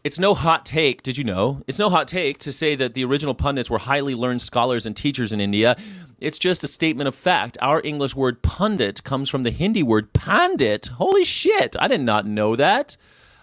[0.05, 1.63] it's no hot take, did you know?
[1.67, 4.95] It's no hot take to say that the original pundits were highly learned scholars and
[4.95, 5.77] teachers in India.
[6.21, 7.57] It's just a statement of fact.
[7.63, 10.89] Our English word pundit comes from the Hindi word pandit.
[10.99, 12.99] Holy shit, I did not know that.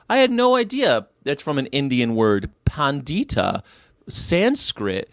[0.07, 1.07] I had no idea.
[1.24, 3.64] That's from an Indian word, pandita,
[4.07, 5.09] Sanskrit,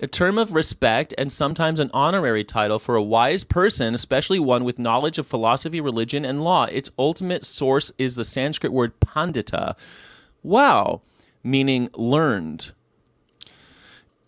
[0.00, 4.64] a term of respect and sometimes an honorary title for a wise person, especially one
[4.64, 6.64] with knowledge of philosophy, religion, and law.
[6.64, 9.76] Its ultimate source is the Sanskrit word pandita
[10.42, 11.02] wow,
[11.42, 12.72] meaning learned.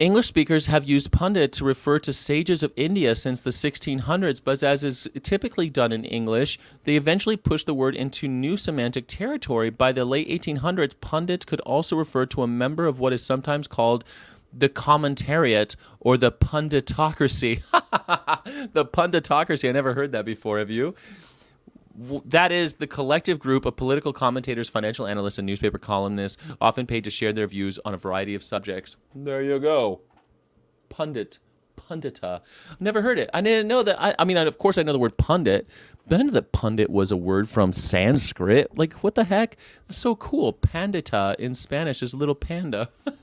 [0.02, 4.60] English speakers have used pundit to refer to sages of India since the 1600s, but
[4.60, 9.70] as is typically done in English, they eventually pushed the word into new semantic territory.
[9.70, 13.68] By the late 1800s, pundit could also refer to a member of what is sometimes
[13.68, 14.04] called
[14.52, 17.62] the commentariat or the punditocracy.
[18.72, 19.68] the punditocracy.
[19.68, 20.58] I never heard that before.
[20.58, 20.96] Have you?
[22.26, 27.04] That is the collective group of political commentators, financial analysts, and newspaper columnists, often paid
[27.04, 28.96] to share their views on a variety of subjects.
[29.14, 30.00] There you go.
[30.88, 31.38] Pundit.
[31.76, 32.40] Pundita.
[32.80, 33.28] Never heard it.
[33.34, 34.00] I didn't know that.
[34.00, 35.68] I, I mean, of course, I know the word pundit,
[36.06, 38.76] but I didn't know that pundit was a word from Sanskrit.
[38.76, 39.56] Like, what the heck?
[39.86, 40.52] That's so cool.
[40.52, 42.88] Pandita in Spanish is little panda.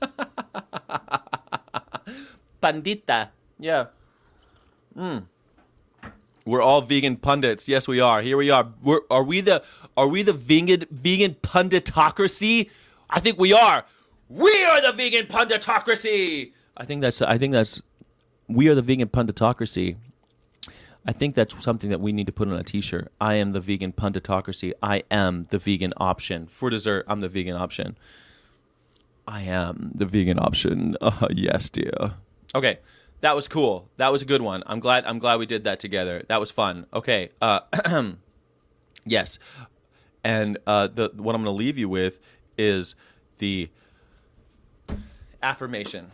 [2.62, 3.28] Pandita.
[3.58, 3.86] Yeah.
[4.96, 5.24] Mm.
[6.44, 7.68] We're all vegan pundits.
[7.68, 8.22] Yes, we are.
[8.22, 8.68] Here we are.
[8.82, 9.62] We're, are we the
[9.96, 12.70] are we the vegan vegan punditocracy?
[13.10, 13.84] I think we are.
[14.28, 16.52] We are the vegan punditocracy.
[16.76, 17.82] I think that's I think that's
[18.48, 19.96] we are the vegan punditocracy.
[21.06, 23.10] I think that's something that we need to put on a t-shirt.
[23.20, 24.72] I am the vegan punditocracy.
[24.82, 26.46] I am the vegan option.
[26.46, 27.96] For dessert, I'm the vegan option.
[29.26, 30.96] I am the vegan option.
[31.00, 32.14] Uh, yes, dear.
[32.54, 32.78] Okay
[33.20, 33.88] that was cool.
[33.96, 34.62] That was a good one.
[34.66, 35.04] I'm glad.
[35.04, 36.24] I'm glad we did that together.
[36.28, 36.86] That was fun.
[36.92, 37.30] Okay.
[37.40, 37.60] Uh,
[39.04, 39.38] yes,
[40.24, 42.18] and uh, the what I'm going to leave you with
[42.56, 42.94] is
[43.38, 43.68] the
[45.42, 46.10] affirmation.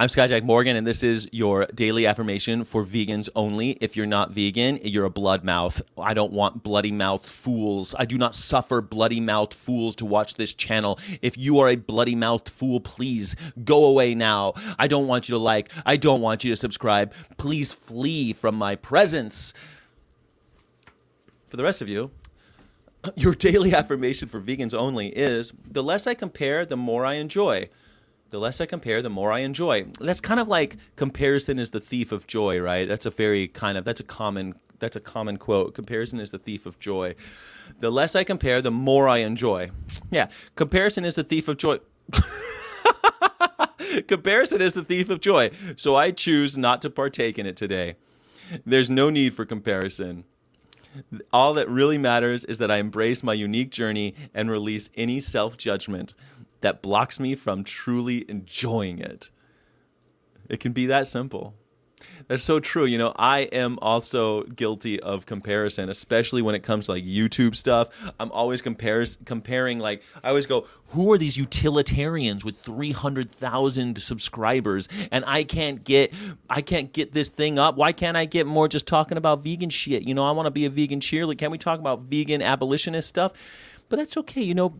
[0.00, 3.70] I'm Skyjack Morgan, and this is your daily affirmation for vegans only.
[3.80, 5.82] If you're not vegan, you're a blood mouth.
[5.98, 7.96] I don't want bloody mouth fools.
[7.98, 11.00] I do not suffer bloody mouth fools to watch this channel.
[11.20, 13.34] If you are a bloody mouth fool, please
[13.64, 14.52] go away now.
[14.78, 15.72] I don't want you to like.
[15.84, 17.12] I don't want you to subscribe.
[17.36, 19.52] Please flee from my presence.
[21.48, 22.12] For the rest of you,
[23.16, 27.68] your daily affirmation for vegans only is the less I compare, the more I enjoy
[28.30, 29.86] the less I compare, the more I enjoy.
[30.00, 32.86] That's kind of like comparison is the thief of joy, right?
[32.86, 35.74] That's a very kind of that's a common that's a common quote.
[35.74, 37.14] Comparison is the thief of joy.
[37.80, 39.70] The less I compare, the more I enjoy.
[40.10, 41.78] Yeah, comparison is the thief of joy.
[44.06, 45.50] comparison is the thief of joy.
[45.76, 47.96] So I choose not to partake in it today.
[48.64, 50.24] There's no need for comparison.
[51.32, 55.56] All that really matters is that I embrace my unique journey and release any self
[55.56, 56.14] judgment
[56.60, 59.30] that blocks me from truly enjoying it.
[60.48, 61.54] It can be that simple.
[62.28, 62.84] That's so true.
[62.84, 67.56] You know, I am also guilty of comparison, especially when it comes to like YouTube
[67.56, 67.88] stuff.
[68.20, 74.88] I'm always compares comparing like I always go, who are these utilitarians with 300,000 subscribers
[75.10, 76.12] and I can't get
[76.48, 77.76] I can't get this thing up.
[77.76, 80.02] Why can't I get more just talking about vegan shit?
[80.02, 81.38] You know, I want to be a vegan cheerleader.
[81.38, 83.32] Can we talk about vegan abolitionist stuff?
[83.88, 84.42] But that's okay.
[84.42, 84.74] You know,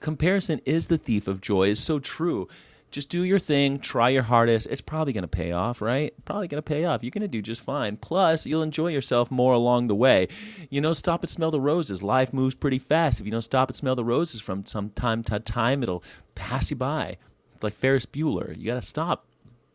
[0.00, 2.48] comparison is the thief of joy is so true.
[2.90, 4.66] Just do your thing try your hardest.
[4.70, 6.14] It's probably going to pay off right?
[6.24, 7.02] Probably going to pay off.
[7.02, 7.98] You're going to do just fine.
[7.98, 10.28] Plus you'll enjoy yourself more along the way.
[10.70, 12.02] You know stop and smell the roses.
[12.02, 13.20] Life moves pretty fast.
[13.20, 16.02] If you don't stop and smell the roses from some time to time it'll
[16.34, 17.18] pass you by.
[17.54, 18.56] It's like ferris bueller.
[18.56, 19.26] You got to stop.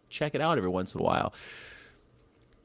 [0.09, 1.33] Check it out every once in a while.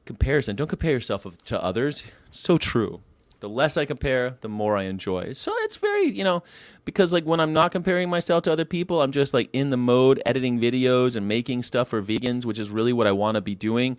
[0.05, 0.55] Comparison.
[0.55, 2.03] Don't compare yourself to others.
[2.31, 3.01] So true
[3.39, 5.33] the less I compare, the more I enjoy.
[5.33, 6.43] So it's very, you know,
[6.85, 9.77] because like when I'm not comparing myself to other people, I'm just like in the
[9.77, 13.41] mode editing videos and making stuff for vegans, which is really what I want to
[13.41, 13.97] be doing.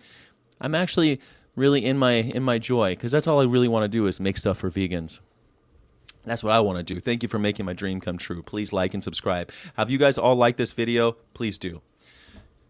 [0.59, 1.19] I'm actually
[1.55, 4.19] really in my in my joy because that's all I really want to do is
[4.19, 5.19] make stuff for vegans.
[6.23, 6.99] That's what I want to do.
[6.99, 8.43] Thank you for making my dream come true.
[8.43, 9.51] Please like and subscribe.
[9.75, 11.13] Have you guys all liked this video?
[11.33, 11.81] Please do.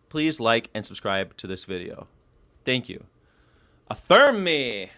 [0.08, 2.08] Please like and subscribe to this video.
[2.64, 3.04] Thank you.
[3.90, 4.92] Affirm me.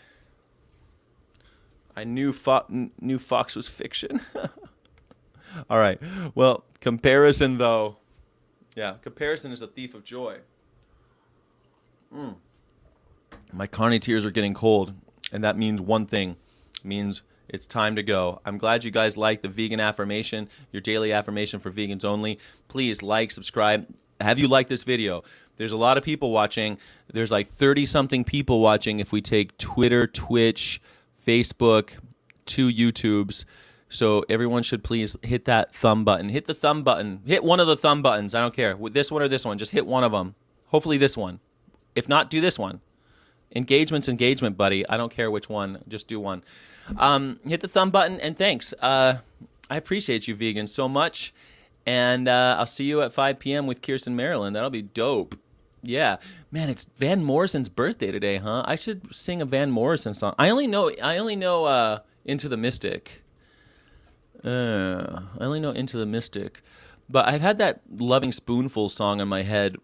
[1.96, 2.66] I knew Fo-
[3.00, 4.22] knew Fox was fiction.
[5.70, 6.00] All right.
[6.36, 7.98] Well, comparison though.
[8.76, 10.40] Yeah, comparison is a thief of joy.
[12.14, 12.36] Mm.
[13.52, 14.94] My carny tears are getting cold,
[15.32, 16.38] and that means one thing.
[16.80, 18.42] It means it's time to go.
[18.46, 22.40] I'm glad you guys like the vegan affirmation, your daily affirmation for vegans only.
[22.68, 23.88] Please like, subscribe.
[24.20, 25.24] Have you liked this video?
[25.58, 26.78] There's a lot of people watching.
[27.12, 30.82] There's like 30 something people watching if we take Twitter, Twitch,
[31.26, 31.98] Facebook,
[32.46, 33.46] two YouTubes.
[33.90, 36.30] So everyone should please hit that thumb button.
[36.30, 37.22] Hit the thumb button.
[37.26, 38.34] Hit one of the thumb buttons.
[38.34, 38.76] I don't care.
[38.76, 40.34] With this one or this one, just hit one of them.
[40.68, 41.40] Hopefully this one.
[41.94, 42.82] If not, do this one.
[43.56, 44.88] Engagement's engagement, buddy.
[44.90, 45.84] I don't care which one.
[45.88, 46.44] Just do one.
[46.98, 48.74] Um, hit the thumb button and thanks.
[48.82, 49.20] Uh,
[49.70, 51.34] I appreciate you, vegans, so much.
[51.86, 53.68] And uh, I'll see you at 5 p.m.
[53.68, 54.54] with Kirsten Marilyn.
[54.54, 55.36] That'll be dope.
[55.86, 56.18] Yeah,
[56.50, 58.64] man, it's Van Morrison's birthday today, huh?
[58.66, 60.34] I should sing a Van Morrison song.
[60.40, 63.22] I only know, I only know uh, "Into the Mystic."
[64.44, 66.62] Uh, I only know "Into the Mystic,"
[67.10, 69.76] but I've had that "Lovin' Spoonful" song in my head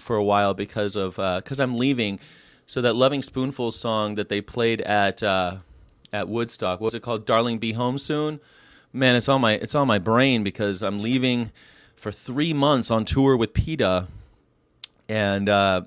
[0.00, 2.18] for a while because of because uh, I'm leaving.
[2.66, 5.58] So that "Lovin' Spoonful" song that they played at uh,
[6.12, 7.26] at Woodstock, what's it called?
[7.26, 8.40] "Darling, Be Home Soon."
[8.92, 11.52] Man, it's on my it's on my brain because I'm leaving
[11.94, 14.08] for three months on tour with PETA
[15.08, 15.82] and uh,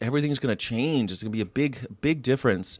[0.00, 1.12] everything's going to change.
[1.12, 2.78] It's going to be a big, big difference.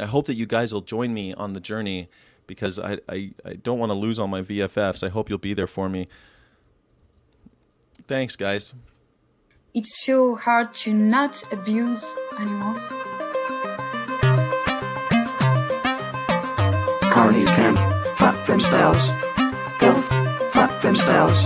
[0.00, 2.08] I hope that you guys will join me on the journey
[2.46, 5.04] because I, I, I don't want to lose all my VFFs.
[5.04, 6.08] I hope you'll be there for me.
[8.08, 8.74] Thanks, guys.
[9.74, 12.04] It's so hard to not abuse
[12.38, 12.80] animals.
[17.12, 17.76] Carnies can
[18.16, 19.10] fuck themselves.
[19.78, 19.94] Go
[20.52, 21.42] fuck themselves.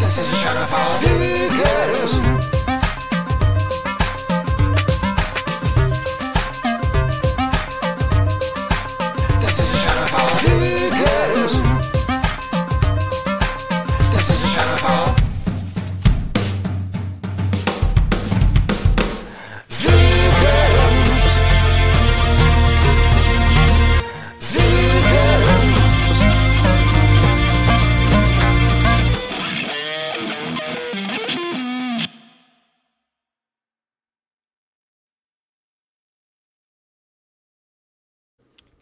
[0.00, 2.33] This is a show for vegans.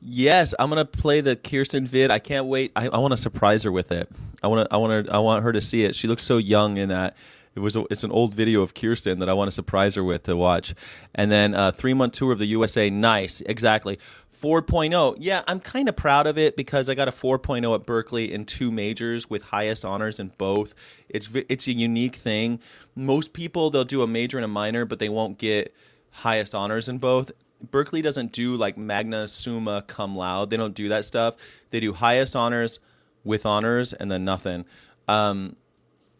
[0.04, 2.10] Yes, I'm gonna play the Kirsten vid.
[2.10, 2.72] I can't wait.
[2.74, 4.10] I, I want to surprise her with it.
[4.42, 4.74] I want to.
[4.74, 5.14] I want to.
[5.14, 5.94] I want her to see it.
[5.94, 7.16] She looks so young in that.
[7.54, 7.76] It was.
[7.76, 10.36] A, it's an old video of Kirsten that I want to surprise her with to
[10.36, 10.74] watch.
[11.14, 12.90] And then uh, three month tour of the USA.
[12.90, 13.42] Nice.
[13.42, 13.98] Exactly.
[14.42, 15.16] 4.0.
[15.20, 18.44] Yeah, I'm kind of proud of it because I got a 4.0 at Berkeley in
[18.44, 20.74] two majors with highest honors in both.
[21.08, 22.58] It's it's a unique thing.
[22.96, 25.72] Most people they'll do a major and a minor, but they won't get
[26.10, 27.30] highest honors in both.
[27.70, 30.50] Berkeley doesn't do like magna summa cum laude.
[30.50, 31.36] They don't do that stuff.
[31.70, 32.80] They do highest honors
[33.24, 34.64] with honors and then nothing.
[35.08, 35.56] Um,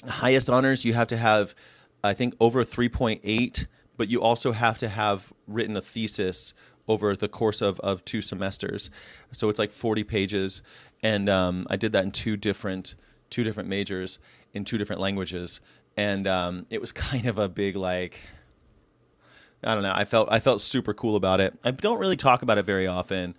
[0.07, 1.55] highest honors you have to have,
[2.05, 3.67] I think, over 3.8,
[3.97, 6.55] but you also have to have written a thesis
[6.89, 8.91] over the course of, of two semesters.
[9.33, 10.63] So it's like 40 pages.
[11.03, 12.95] And um, I did that in two different
[13.31, 14.19] two different majors
[14.53, 15.61] in two different languages.
[15.97, 18.19] And um, it was kind of a big like
[19.65, 19.93] I don't know.
[19.95, 21.59] I felt I felt super cool about it.
[21.65, 23.35] I don't really talk about it very often,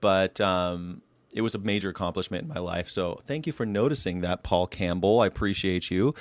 [0.00, 1.02] but um,
[1.32, 2.88] it was a major accomplishment in my life.
[2.88, 5.20] So thank you for noticing that, Paul Campbell.
[5.20, 6.14] I appreciate you.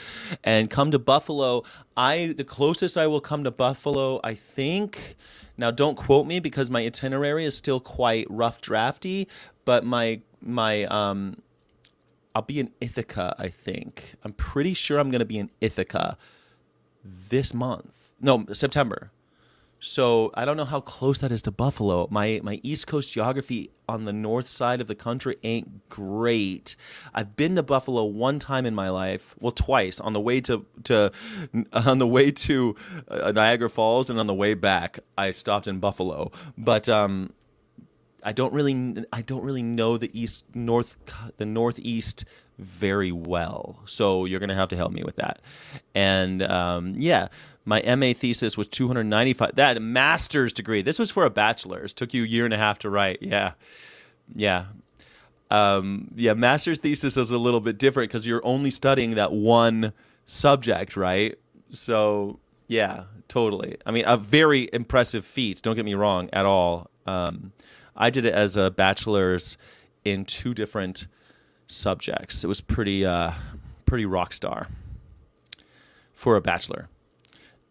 [0.43, 1.63] And come to Buffalo.
[1.97, 5.15] I the closest I will come to Buffalo, I think.
[5.57, 9.27] Now don't quote me because my itinerary is still quite rough drafty,
[9.65, 11.37] but my my um
[12.35, 14.15] I'll be in Ithaca, I think.
[14.23, 16.17] I'm pretty sure I'm going to be in Ithaca
[17.03, 18.11] this month.
[18.21, 19.11] No, September.
[19.79, 22.07] So I don't know how close that is to Buffalo.
[22.11, 26.75] My my East Coast geography on the north side of the country ain't great.
[27.13, 30.65] I've been to Buffalo one time in my life, well twice on the way to
[30.85, 31.11] to
[31.73, 32.75] on the way to
[33.07, 36.31] uh, Niagara Falls and on the way back I stopped in Buffalo.
[36.57, 37.31] But um
[38.21, 40.97] I don't really I don't really know the east north
[41.37, 42.25] the northeast
[42.59, 43.79] very well.
[43.85, 45.41] So you're gonna have to help me with that.
[45.95, 47.29] And um, yeah,
[47.65, 49.55] my MA thesis was 295.
[49.55, 50.81] That master's degree.
[50.81, 51.93] This was for a bachelor's.
[51.93, 53.19] Took you a year and a half to write.
[53.21, 53.53] Yeah,
[54.35, 54.65] yeah.
[55.51, 59.93] Um, yeah, master's thesis is a little bit different because you're only studying that one
[60.25, 61.37] subject, right?
[61.71, 63.77] So yeah, totally.
[63.85, 65.61] I mean, a very impressive feat.
[65.61, 66.89] Don't get me wrong at all.
[67.05, 67.51] Um,
[67.95, 69.57] I did it as a bachelor's
[70.05, 71.07] in two different
[71.67, 72.43] subjects.
[72.43, 73.31] It was pretty, uh,
[73.85, 74.67] pretty rock star
[76.13, 76.89] for a bachelor.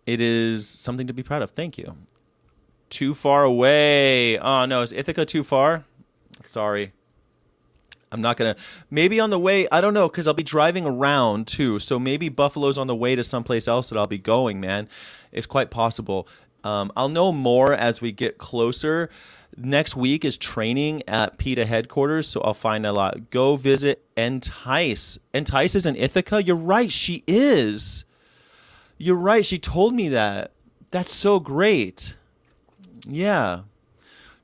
[0.08, 1.50] It is something to be proud of.
[1.50, 1.94] Thank you.
[2.88, 4.38] Too far away.
[4.38, 5.84] Oh no, is Ithaca too far?
[6.40, 6.92] Sorry.
[8.10, 8.56] I'm not gonna.
[8.90, 9.68] Maybe on the way.
[9.70, 11.78] I don't know because I'll be driving around too.
[11.78, 14.60] So maybe Buffalo's on the way to someplace else that I'll be going.
[14.60, 14.88] Man,
[15.30, 16.26] it's quite possible.
[16.64, 19.10] Um, I'll know more as we get closer.
[19.58, 23.28] Next week is training at PETA headquarters, so I'll find a lot.
[23.28, 25.18] Go visit Entice.
[25.34, 26.42] Entice is in Ithaca.
[26.42, 26.90] You're right.
[26.90, 28.06] She is.
[28.98, 29.44] You're right.
[29.44, 30.52] She told me that.
[30.90, 32.16] That's so great.
[33.08, 33.60] Yeah.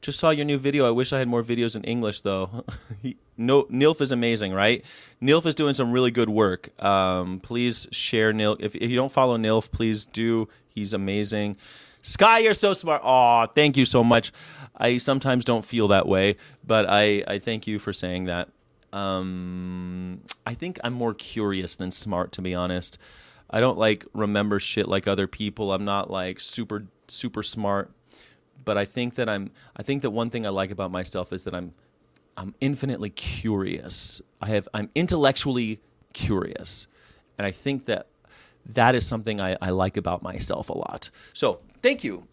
[0.01, 0.87] Just saw your new video.
[0.87, 2.65] I wish I had more videos in English though.
[3.37, 4.85] no, Nilf is amazing, right?
[5.21, 6.71] Nilf is doing some really good work.
[6.83, 8.59] Um, please share Nilf.
[8.61, 10.49] If, if you don't follow Nilf, please do.
[10.69, 11.57] He's amazing.
[12.03, 13.01] Sky, you're so smart.
[13.03, 14.31] Aw, thank you so much.
[14.77, 16.37] I sometimes don't feel that way,
[16.67, 18.51] but I, I thank you for saying that.
[18.93, 22.99] Um, I think I'm more curious than smart, to be honest.
[23.51, 25.73] I don't like remember shit like other people.
[25.73, 27.93] I'm not like super super smart,
[28.65, 31.45] but I think that I'm I think that one thing I like about myself is
[31.45, 31.73] that I'm
[32.37, 34.21] I'm infinitely curious.
[34.41, 35.81] I have I'm intellectually
[36.13, 36.87] curious.
[37.39, 38.07] And I think that
[38.67, 41.11] that is something I, I like about myself a lot.
[41.33, 42.27] So thank you.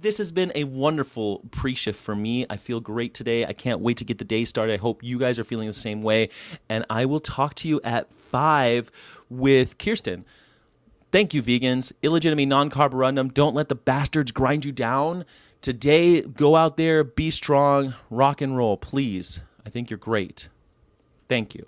[0.00, 2.46] This has been a wonderful pre shift for me.
[2.48, 3.44] I feel great today.
[3.44, 4.74] I can't wait to get the day started.
[4.74, 6.28] I hope you guys are feeling the same way.
[6.68, 8.92] And I will talk to you at five
[9.28, 10.24] with Kirsten.
[11.10, 11.92] Thank you, vegans.
[12.02, 13.34] Illegitimately non carborundum.
[13.34, 15.24] Don't let the bastards grind you down.
[15.62, 19.40] Today, go out there, be strong, rock and roll, please.
[19.66, 20.48] I think you're great.
[21.28, 21.66] Thank you.